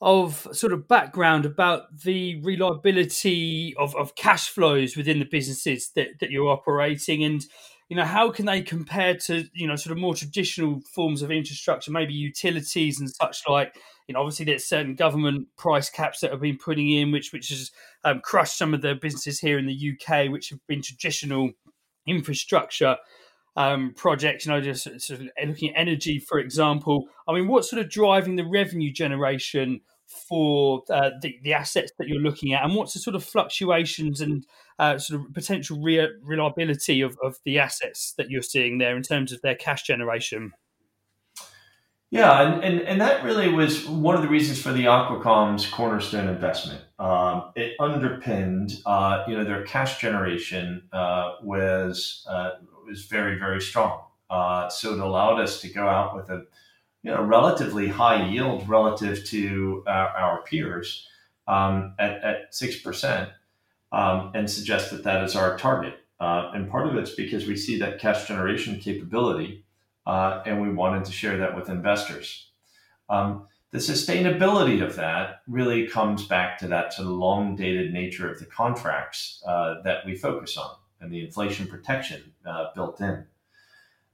of 0.00 0.48
sort 0.52 0.72
of 0.72 0.88
background 0.88 1.46
about 1.46 1.82
the 2.02 2.40
reliability 2.42 3.74
of, 3.78 3.94
of 3.94 4.16
cash 4.16 4.48
flows 4.48 4.96
within 4.96 5.20
the 5.20 5.24
businesses 5.24 5.90
that, 5.94 6.08
that 6.20 6.30
you're 6.30 6.48
operating 6.48 7.22
and 7.22 7.44
you 7.88 7.96
know 7.96 8.04
how 8.04 8.30
can 8.30 8.46
they 8.46 8.62
compare 8.62 9.14
to 9.14 9.44
you 9.54 9.68
know 9.68 9.76
sort 9.76 9.92
of 9.92 9.98
more 9.98 10.14
traditional 10.14 10.80
forms 10.92 11.22
of 11.22 11.30
infrastructure 11.30 11.92
maybe 11.92 12.14
utilities 12.14 12.98
and 12.98 13.08
such 13.10 13.42
like 13.46 13.76
you 14.06 14.14
know 14.14 14.20
obviously 14.20 14.44
there's 14.44 14.64
certain 14.64 14.94
government 14.94 15.46
price 15.56 15.90
caps 15.90 16.20
that 16.20 16.30
have 16.30 16.40
been 16.40 16.58
putting 16.58 16.90
in 16.90 17.12
which 17.12 17.32
which 17.32 17.48
has 17.48 17.70
um, 18.04 18.20
crushed 18.20 18.58
some 18.58 18.74
of 18.74 18.82
the 18.82 18.94
businesses 18.94 19.40
here 19.40 19.58
in 19.58 19.66
the 19.66 19.92
uk 19.92 20.30
which 20.30 20.50
have 20.50 20.60
been 20.66 20.82
traditional 20.82 21.50
infrastructure 22.06 22.96
um, 23.56 23.92
projects, 23.94 24.46
you 24.46 24.52
know, 24.52 24.60
just 24.60 24.84
sort 24.84 25.20
of 25.20 25.28
looking 25.46 25.70
at 25.70 25.80
energy, 25.80 26.18
for 26.18 26.38
example. 26.38 27.08
I 27.28 27.34
mean, 27.34 27.48
what's 27.48 27.70
sort 27.70 27.82
of 27.82 27.90
driving 27.90 28.36
the 28.36 28.46
revenue 28.46 28.92
generation 28.92 29.80
for 30.06 30.82
uh, 30.90 31.10
the, 31.20 31.38
the 31.42 31.54
assets 31.54 31.92
that 31.98 32.08
you're 32.08 32.20
looking 32.20 32.52
at, 32.52 32.64
and 32.64 32.74
what's 32.74 32.94
the 32.94 33.00
sort 33.00 33.16
of 33.16 33.24
fluctuations 33.24 34.20
and 34.20 34.46
uh, 34.78 34.98
sort 34.98 35.20
of 35.20 35.32
potential 35.32 35.80
re- 35.82 36.08
reliability 36.22 37.00
of, 37.00 37.16
of 37.22 37.36
the 37.44 37.58
assets 37.58 38.14
that 38.16 38.30
you're 38.30 38.42
seeing 38.42 38.78
there 38.78 38.96
in 38.96 39.02
terms 39.02 39.32
of 39.32 39.40
their 39.42 39.54
cash 39.54 39.82
generation? 39.82 40.52
Yeah, 42.12 42.42
and, 42.42 42.62
and, 42.62 42.80
and 42.82 43.00
that 43.00 43.24
really 43.24 43.48
was 43.48 43.88
one 43.88 44.14
of 44.14 44.20
the 44.20 44.28
reasons 44.28 44.60
for 44.60 44.70
the 44.70 44.86
Aqua 44.86 45.18
Comms' 45.20 45.70
cornerstone 45.70 46.28
investment. 46.28 46.82
Um, 46.98 47.52
it 47.56 47.74
underpinned, 47.80 48.82
uh, 48.84 49.24
you 49.26 49.34
know, 49.34 49.44
their 49.44 49.64
cash 49.64 49.98
generation 49.98 50.82
uh, 50.92 51.36
was 51.42 52.26
uh, 52.28 52.50
was 52.86 53.06
very 53.06 53.38
very 53.38 53.62
strong. 53.62 54.02
Uh, 54.28 54.68
so 54.68 54.92
it 54.92 54.98
allowed 54.98 55.40
us 55.40 55.62
to 55.62 55.68
go 55.70 55.88
out 55.88 56.14
with 56.14 56.28
a 56.28 56.44
you 57.02 57.10
know, 57.10 57.22
relatively 57.22 57.88
high 57.88 58.28
yield 58.28 58.68
relative 58.68 59.24
to 59.28 59.82
our, 59.86 60.08
our 60.08 60.42
peers 60.42 61.08
um, 61.48 61.94
at, 61.98 62.22
at 62.22 62.52
6% 62.52 63.30
um, 63.90 64.32
and 64.34 64.50
suggest 64.50 64.90
that 64.90 65.04
that 65.04 65.24
is 65.24 65.34
our 65.34 65.56
target. 65.56 65.94
Uh, 66.20 66.50
and 66.54 66.70
part 66.70 66.86
of 66.86 66.96
it's 66.96 67.14
because 67.14 67.46
we 67.46 67.56
see 67.56 67.78
that 67.78 67.98
cash 67.98 68.28
generation 68.28 68.78
capability 68.78 69.64
uh, 70.06 70.42
and 70.46 70.60
we 70.60 70.70
wanted 70.70 71.04
to 71.04 71.12
share 71.12 71.36
that 71.38 71.56
with 71.56 71.68
investors. 71.68 72.48
Um, 73.08 73.46
the 73.72 73.78
sustainability 73.78 74.84
of 74.84 74.96
that 74.96 75.40
really 75.48 75.86
comes 75.86 76.26
back 76.26 76.58
to 76.58 76.68
that 76.68 76.92
sort 76.92 77.08
of 77.08 77.14
long 77.14 77.56
dated 77.56 77.92
nature 77.92 78.30
of 78.30 78.38
the 78.38 78.44
contracts 78.44 79.42
uh, 79.46 79.80
that 79.82 80.04
we 80.04 80.14
focus 80.14 80.56
on 80.58 80.76
and 81.00 81.10
the 81.10 81.24
inflation 81.24 81.66
protection 81.66 82.32
uh, 82.46 82.66
built 82.74 83.00
in. 83.00 83.24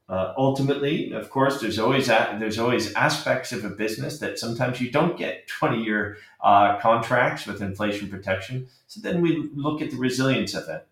Uh, 0.09 0.33
ultimately, 0.39 1.13
of 1.13 1.29
course, 1.29 1.61
there's 1.61 1.79
always 1.79 2.09
a, 2.09 2.37
there's 2.39 2.59
always 2.59 2.95
aspects 2.95 3.53
of 3.53 3.65
a 3.65 3.69
business 3.69 4.21
that 4.21 4.39
sometimes 4.39 4.81
you 4.81 4.91
don't 4.91 5.19
get 5.19 5.47
20 5.59 5.83
year 5.83 6.17
uh, 6.43 6.79
contracts 6.79 7.47
with 7.47 7.61
inflation 7.61 8.09
protection. 8.09 8.69
So 8.87 9.01
then 9.01 9.21
we 9.21 9.51
look 9.55 9.83
at 9.83 9.91
the 9.91 9.97
resilience 9.97 10.55
of 10.55 10.69
it. 10.69 10.87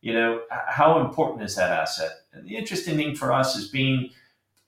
You 0.00 0.12
know, 0.12 0.42
how 0.50 1.00
important 1.00 1.42
is 1.42 1.56
that 1.56 1.72
asset? 1.72 2.10
And 2.32 2.46
the 2.46 2.56
interesting 2.56 2.96
thing 2.96 3.16
for 3.16 3.32
us 3.32 3.56
is 3.56 3.68
being 3.68 4.10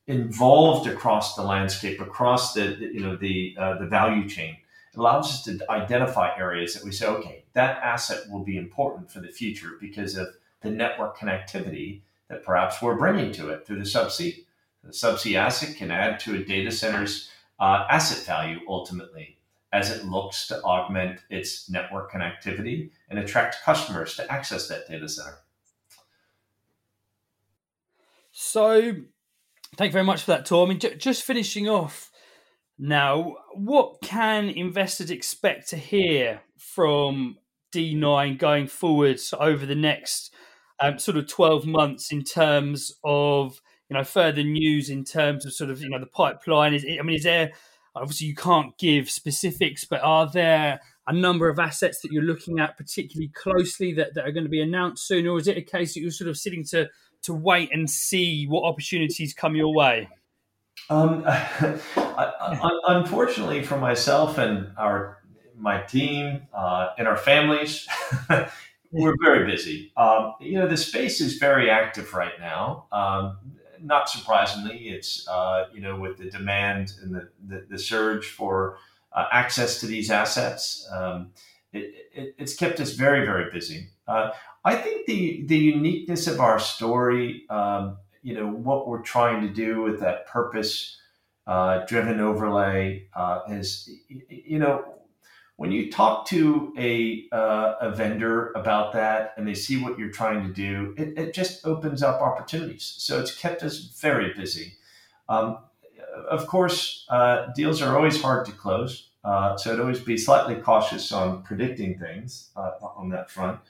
involved 0.06 0.88
across 0.88 1.36
the 1.36 1.42
landscape, 1.42 2.00
across 2.00 2.54
the, 2.54 2.76
the 2.78 2.86
you 2.86 3.00
know 3.00 3.16
the 3.16 3.56
uh, 3.58 3.78
the 3.78 3.86
value 3.86 4.28
chain. 4.28 4.56
It 4.92 4.98
allows 4.98 5.26
us 5.26 5.44
to 5.44 5.58
identify 5.70 6.36
areas 6.36 6.74
that 6.74 6.84
we 6.84 6.90
say, 6.90 7.06
okay, 7.06 7.44
that 7.52 7.78
asset 7.82 8.28
will 8.28 8.42
be 8.42 8.56
important 8.56 9.10
for 9.10 9.20
the 9.20 9.28
future 9.28 9.78
because 9.80 10.16
of 10.16 10.28
the 10.62 10.70
network 10.70 11.16
connectivity 11.16 12.00
that 12.28 12.44
perhaps 12.44 12.82
we're 12.82 12.96
bringing 12.96 13.32
to 13.32 13.50
it 13.50 13.66
through 13.66 13.78
the 13.78 13.84
subsea. 13.84 14.44
The 14.82 14.90
subsea 14.90 15.36
asset 15.36 15.76
can 15.76 15.90
add 15.90 16.18
to 16.20 16.36
a 16.36 16.44
data 16.44 16.72
center's 16.72 17.30
uh, 17.60 17.86
asset 17.90 18.24
value 18.26 18.60
ultimately 18.68 19.36
as 19.72 19.90
it 19.90 20.04
looks 20.04 20.48
to 20.48 20.60
augment 20.62 21.20
its 21.30 21.70
network 21.70 22.10
connectivity 22.10 22.90
and 23.08 23.18
attract 23.18 23.62
customers 23.62 24.16
to 24.16 24.32
access 24.32 24.66
that 24.68 24.88
data 24.88 25.08
center. 25.08 25.38
So, 28.32 28.94
thank 29.76 29.90
you 29.90 29.92
very 29.92 30.04
much 30.04 30.22
for 30.22 30.33
that, 30.33 30.46
Thor. 30.46 30.66
I 30.66 30.68
mean, 30.68 30.78
j- 30.78 30.96
just 30.96 31.22
finishing 31.22 31.68
off 31.68 32.11
now, 32.83 33.37
what 33.52 34.00
can 34.00 34.48
investors 34.48 35.11
expect 35.11 35.68
to 35.68 35.76
hear 35.76 36.40
from 36.56 37.37
D9 37.74 38.38
going 38.38 38.68
forwards 38.68 39.35
over 39.38 39.66
the 39.66 39.74
next 39.74 40.33
um, 40.80 40.98
sort 40.98 41.18
of 41.18 41.28
12 41.28 41.66
months 41.66 42.11
in 42.11 42.24
terms 42.24 42.92
of 43.04 43.61
you 43.90 43.96
know 43.96 44.04
further 44.04 44.42
news 44.42 44.88
in 44.88 45.04
terms 45.04 45.44
of 45.44 45.52
sort 45.52 45.70
of 45.70 45.83
you 45.83 45.90
know 45.90 45.98
the 45.98 46.06
pipeline 46.06 46.72
is 46.72 46.87
i 46.98 47.02
mean 47.02 47.16
is 47.16 47.24
there 47.24 47.52
obviously 47.94 48.28
you 48.28 48.35
can't 48.35 48.78
give 48.78 49.11
specifics 49.11 49.85
but 49.85 50.00
are 50.00 50.30
there 50.30 50.80
a 51.06 51.12
number 51.12 51.48
of 51.48 51.59
assets 51.59 52.00
that 52.00 52.12
you're 52.12 52.22
looking 52.22 52.61
at 52.61 52.76
particularly 52.76 53.30
closely 53.35 53.92
that, 53.92 54.14
that 54.14 54.26
are 54.26 54.33
going 54.33 54.44
to 54.44 54.50
be 54.50 54.62
announced 54.62 55.06
soon 55.06 55.26
or 55.26 55.38
is 55.38 55.48
it 55.48 55.59
a 55.59 55.62
case 55.62 55.92
that 55.92 56.00
you're 56.00 56.11
sort 56.11 56.30
of 56.30 56.38
sitting 56.38 56.64
to 56.64 56.88
to 57.22 57.35
wait 57.35 57.70
and 57.72 57.90
see 57.90 58.46
what 58.46 58.64
opportunities 58.64 59.35
come 59.35 59.54
your 59.56 59.72
way 59.74 60.09
um, 60.88 61.24
unfortunately 62.88 63.62
for 63.62 63.76
myself 63.78 64.38
and 64.38 64.68
our 64.76 65.18
my 65.56 65.80
team 65.83 66.42
uh, 66.54 66.88
and 66.98 67.06
our 67.06 67.16
families 67.18 67.87
we're 68.92 69.16
very 69.22 69.50
busy. 69.50 69.92
Um, 69.96 70.35
you 70.40 70.59
know, 70.59 70.66
the 70.66 70.76
space 70.76 71.20
is 71.20 71.38
very 71.38 71.70
active 71.70 72.12
right 72.12 72.38
now. 72.40 72.87
Um, 72.92 73.38
not 73.80 74.09
surprisingly, 74.09 74.88
it's 74.88 75.26
uh, 75.28 75.68
you 75.72 75.80
know 75.80 75.98
with 75.98 76.18
the 76.18 76.30
demand 76.30 76.92
and 77.02 77.14
the 77.14 77.28
the, 77.46 77.66
the 77.70 77.78
surge 77.78 78.26
for 78.26 78.76
uh, 79.12 79.26
access 79.33 79.80
to 79.80 79.87
these 79.87 80.11
assets, 80.11 80.87
um, 80.92 81.30
it, 81.72 81.94
it, 82.14 82.35
it's 82.38 82.54
kept 82.54 82.80
us 82.80 82.92
very 82.92 83.24
very 83.24 83.50
busy. 83.50 83.88
Uh, 84.06 84.30
I 84.64 84.74
think 84.76 85.06
the 85.06 85.44
the 85.46 85.59
uniqueness 85.59 86.26
of 86.26 86.40
our 86.40 86.59
story, 86.59 87.44
um, 87.50 87.98
you 88.22 88.35
know, 88.35 88.48
what 88.48 88.88
we're 88.88 89.02
trying 89.02 89.40
to 89.46 89.52
do 89.52 89.83
with 89.83 90.00
that 90.00 90.26
purpose 90.26 90.96
uh, 91.46 91.85
driven 91.87 92.20
overlay 92.20 93.09
uh, 93.14 93.40
is, 93.48 93.90
you 94.28 94.59
know 94.59 95.00
when 95.61 95.70
you 95.70 95.90
talk 95.90 96.24
to 96.24 96.72
a, 96.78 97.26
uh, 97.33 97.74
a 97.83 97.90
vendor 97.90 98.50
about 98.52 98.94
that 98.94 99.35
and 99.37 99.46
they 99.46 99.52
see 99.52 99.76
what 99.76 99.98
you're 99.98 100.11
trying 100.11 100.42
to 100.42 100.50
do, 100.50 100.94
it, 100.96 101.18
it 101.18 101.35
just 101.35 101.66
opens 101.66 102.02
up 102.02 102.22
opportunities. 102.22 102.94
So 102.96 103.20
it's 103.20 103.37
kept 103.37 103.62
us 103.62 103.94
very 104.00 104.33
busy. 104.33 104.78
Um, 105.28 105.59
of 106.30 106.46
course, 106.46 107.04
uh, 107.11 107.48
deals 107.54 107.83
are 107.83 107.94
always 107.94 108.22
hard 108.22 108.46
to 108.46 108.52
close. 108.52 109.09
Uh, 109.22 109.56
so 109.56 109.72
I'd 109.72 109.80
always 109.80 110.00
be 110.00 110.16
slightly 110.16 110.56
cautious 110.56 111.12
on 111.12 111.42
predicting 111.42 111.98
things 111.98 112.50
uh, 112.56 112.72
on 112.96 113.11
that 113.11 113.30
front. 113.30 113.61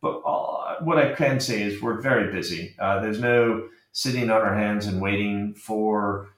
But 0.00 0.18
uh, 0.20 0.76
what 0.80 0.98
I 0.98 1.12
can 1.12 1.40
say 1.40 1.62
is 1.62 1.80
we're 1.80 2.00
very 2.00 2.32
busy. 2.32 2.74
Uh, 2.78 3.00
there's 3.00 3.20
no 3.20 3.68
sitting 3.92 4.30
on 4.30 4.40
our 4.40 4.54
hands 4.54 4.86
and 4.86 5.00
waiting 5.00 5.54
for 5.54 6.28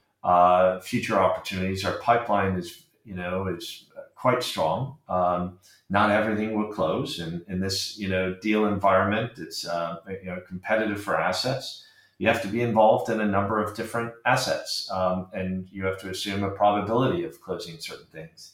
future 0.83 1.19
opportunities. 1.19 1.85
Our 1.85 1.99
pipeline 1.99 2.57
is, 2.57 2.87
you 3.05 3.15
know, 3.15 3.47
is 3.47 3.87
quite 4.17 4.43
strong. 4.43 4.97
Um, 5.09 5.59
not 5.89 6.11
everything 6.11 6.57
will 6.59 6.73
close, 6.73 7.21
and 7.21 7.45
in 7.49 7.61
this 7.61 7.97
you 7.97 8.09
know 8.09 8.35
deal 8.35 8.67
environment, 8.67 9.33
it's 9.39 9.65
uh, 9.67 9.99
you 10.09 10.27
know 10.27 10.41
competitive 10.49 11.01
for 11.01 11.17
assets. 11.17 11.85
You 12.19 12.27
have 12.29 12.43
to 12.43 12.49
be 12.49 12.63
involved 12.63 13.11
in 13.11 13.21
a 13.21 13.27
number 13.27 13.63
of 13.63 13.77
different 13.77 14.13
assets, 14.25 14.91
um, 14.91 15.29
and 15.33 15.69
you 15.71 15.85
have 15.85 15.99
to 15.99 16.11
assume 16.11 16.43
a 16.43 16.51
probability 16.51 17.25
of 17.25 17.41
closing 17.41 17.79
certain 17.79 18.07
things. 18.07 18.53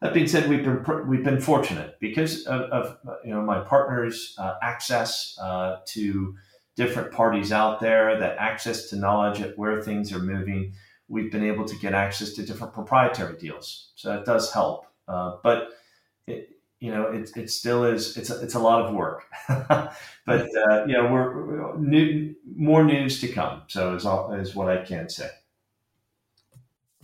That 0.00 0.14
being 0.14 0.28
said, 0.28 0.48
we've 0.48 0.64
been 0.64 1.08
we've 1.08 1.24
been 1.24 1.40
fortunate 1.40 1.98
because 1.98 2.46
of, 2.46 2.62
of 2.70 2.98
you 3.24 3.30
know 3.34 3.42
my 3.42 3.60
partners' 3.60 4.36
uh, 4.38 4.54
access 4.62 5.36
uh, 5.42 5.78
to 5.86 6.36
different 6.76 7.10
parties 7.10 7.50
out 7.50 7.80
there, 7.80 8.18
that 8.20 8.36
access 8.38 8.88
to 8.90 8.96
knowledge 8.96 9.40
at 9.40 9.58
where 9.58 9.82
things 9.82 10.12
are 10.12 10.20
moving. 10.20 10.72
We've 11.08 11.32
been 11.32 11.42
able 11.42 11.64
to 11.64 11.76
get 11.76 11.94
access 11.94 12.32
to 12.34 12.46
different 12.46 12.74
proprietary 12.74 13.36
deals, 13.38 13.90
so 13.96 14.10
that 14.10 14.24
does 14.24 14.52
help. 14.52 14.86
Uh, 15.08 15.36
but 15.42 15.70
it, 16.28 16.50
you 16.78 16.92
know, 16.92 17.06
it, 17.06 17.36
it 17.36 17.50
still 17.50 17.82
is. 17.84 18.16
It's 18.16 18.30
a, 18.30 18.40
it's 18.40 18.54
a 18.54 18.60
lot 18.60 18.82
of 18.82 18.94
work, 18.94 19.24
but 19.48 19.96
uh, 20.28 20.84
you 20.86 20.92
know, 20.92 21.10
we're, 21.10 21.44
we're 21.44 21.78
new, 21.78 22.36
more 22.54 22.84
news 22.84 23.20
to 23.22 23.28
come. 23.28 23.62
So 23.66 23.96
is 23.96 24.06
all 24.06 24.32
is 24.32 24.54
what 24.54 24.68
I 24.68 24.84
can 24.84 25.08
say. 25.08 25.30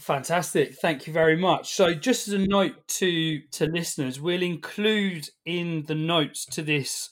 Fantastic, 0.05 0.75
thank 0.75 1.07
you 1.07 1.15
very 1.15 1.35
much. 1.35 1.73
So, 1.73 1.95
just 1.95 2.29
as 2.29 2.35
a 2.35 2.39
note 2.39 2.87
to 2.89 3.41
to 3.53 3.65
listeners, 3.65 4.21
we'll 4.21 4.43
include 4.43 5.31
in 5.47 5.85
the 5.87 5.95
notes 5.95 6.45
to 6.45 6.61
this 6.61 7.09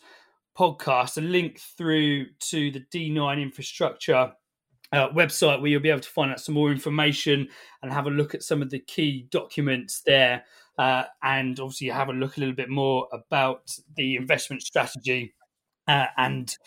podcast 0.59 1.17
a 1.17 1.23
link 1.23 1.59
through 1.59 2.27
to 2.51 2.71
the 2.71 2.85
D9 2.95 3.41
infrastructure 3.41 4.33
uh, 4.93 5.09
website 5.09 5.63
where 5.63 5.69
you'll 5.71 5.81
be 5.81 5.89
able 5.89 6.01
to 6.01 6.11
find 6.11 6.33
out 6.33 6.41
some 6.41 6.55
more 6.55 6.71
information 6.71 7.49
and 7.83 7.91
have 7.91 8.07
a 8.07 8.11
look 8.11 8.35
at 8.35 8.43
some 8.43 8.61
of 8.61 8.69
the 8.69 8.81
key 8.81 9.27
documents 9.31 10.03
there 10.05 10.45
uh, 10.77 11.05
and 11.23 11.61
obviously 11.61 11.89
have 11.89 12.11
a 12.11 12.13
look 12.13 12.37
a 12.37 12.41
little 12.41 12.55
bit 12.55 12.69
more 12.69 13.09
about 13.11 13.75
the 13.97 14.17
investment 14.17 14.61
strategy 14.61 15.33
uh, 15.89 16.09
and 16.19 16.59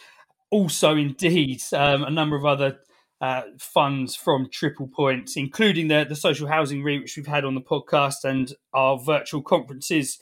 also 0.50 0.96
indeed 0.96 1.62
um, 1.74 2.04
a 2.04 2.10
number 2.10 2.36
of 2.36 2.46
other 2.46 2.80
uh, 3.22 3.44
funds 3.60 4.16
from 4.16 4.50
Triple 4.52 4.88
Point, 4.88 5.32
including 5.36 5.88
the, 5.88 6.06
the 6.08 6.16
social 6.16 6.48
housing 6.48 6.84
REIT, 6.84 7.02
which 7.02 7.18
we've 7.18 7.28
had 7.28 7.46
on 7.46 7.56
the 7.56 7.62
podcast 7.62 8.24
and 8.24 8.54
our 8.74 8.98
virtual 8.98 9.42
conferences 9.42 10.20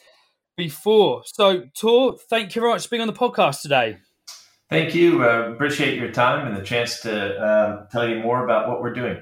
before. 0.56 1.24
So, 1.26 1.64
Thor, 1.76 2.18
thank 2.30 2.56
you 2.56 2.62
very 2.62 2.74
much 2.74 2.84
for 2.84 2.90
being 2.90 3.02
on 3.02 3.08
the 3.08 3.14
podcast 3.14 3.62
today. 3.62 3.98
Thank 4.70 4.96
you. 4.96 5.24
Uh, 5.24 5.52
appreciate 5.54 6.00
your 6.00 6.12
time 6.12 6.48
and 6.48 6.58
the 6.58 6.64
chance 6.64 7.02
to 7.02 7.38
uh, 7.38 7.86
tell 7.88 8.08
you 8.08 8.20
more 8.20 8.44
about 8.44 8.70
what 8.70 8.82
we're 8.82 8.94
doing. 8.94 9.22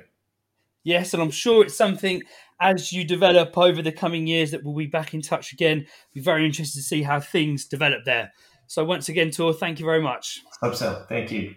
Yes, 0.83 1.13
and 1.13 1.21
I'm 1.21 1.31
sure 1.31 1.65
it's 1.65 1.77
something 1.77 2.23
as 2.59 2.93
you 2.93 3.03
develop 3.03 3.57
over 3.57 3.81
the 3.81 3.91
coming 3.91 4.27
years 4.27 4.51
that 4.51 4.63
we'll 4.63 4.75
be 4.75 4.87
back 4.87 5.13
in 5.13 5.21
touch 5.21 5.51
again. 5.51 5.85
Be 6.13 6.21
very 6.21 6.45
interested 6.45 6.79
to 6.79 6.83
see 6.83 7.03
how 7.03 7.19
things 7.19 7.65
develop 7.65 8.05
there. 8.05 8.31
So 8.67 8.85
once 8.85 9.09
again, 9.09 9.31
Thor, 9.31 9.53
thank 9.53 9.79
you 9.79 9.85
very 9.85 10.01
much. 10.01 10.41
Hope 10.61 10.75
so. 10.75 11.05
Thank 11.09 11.31
you, 11.31 11.55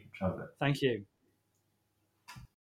Thank 0.58 0.82
you. 0.82 1.04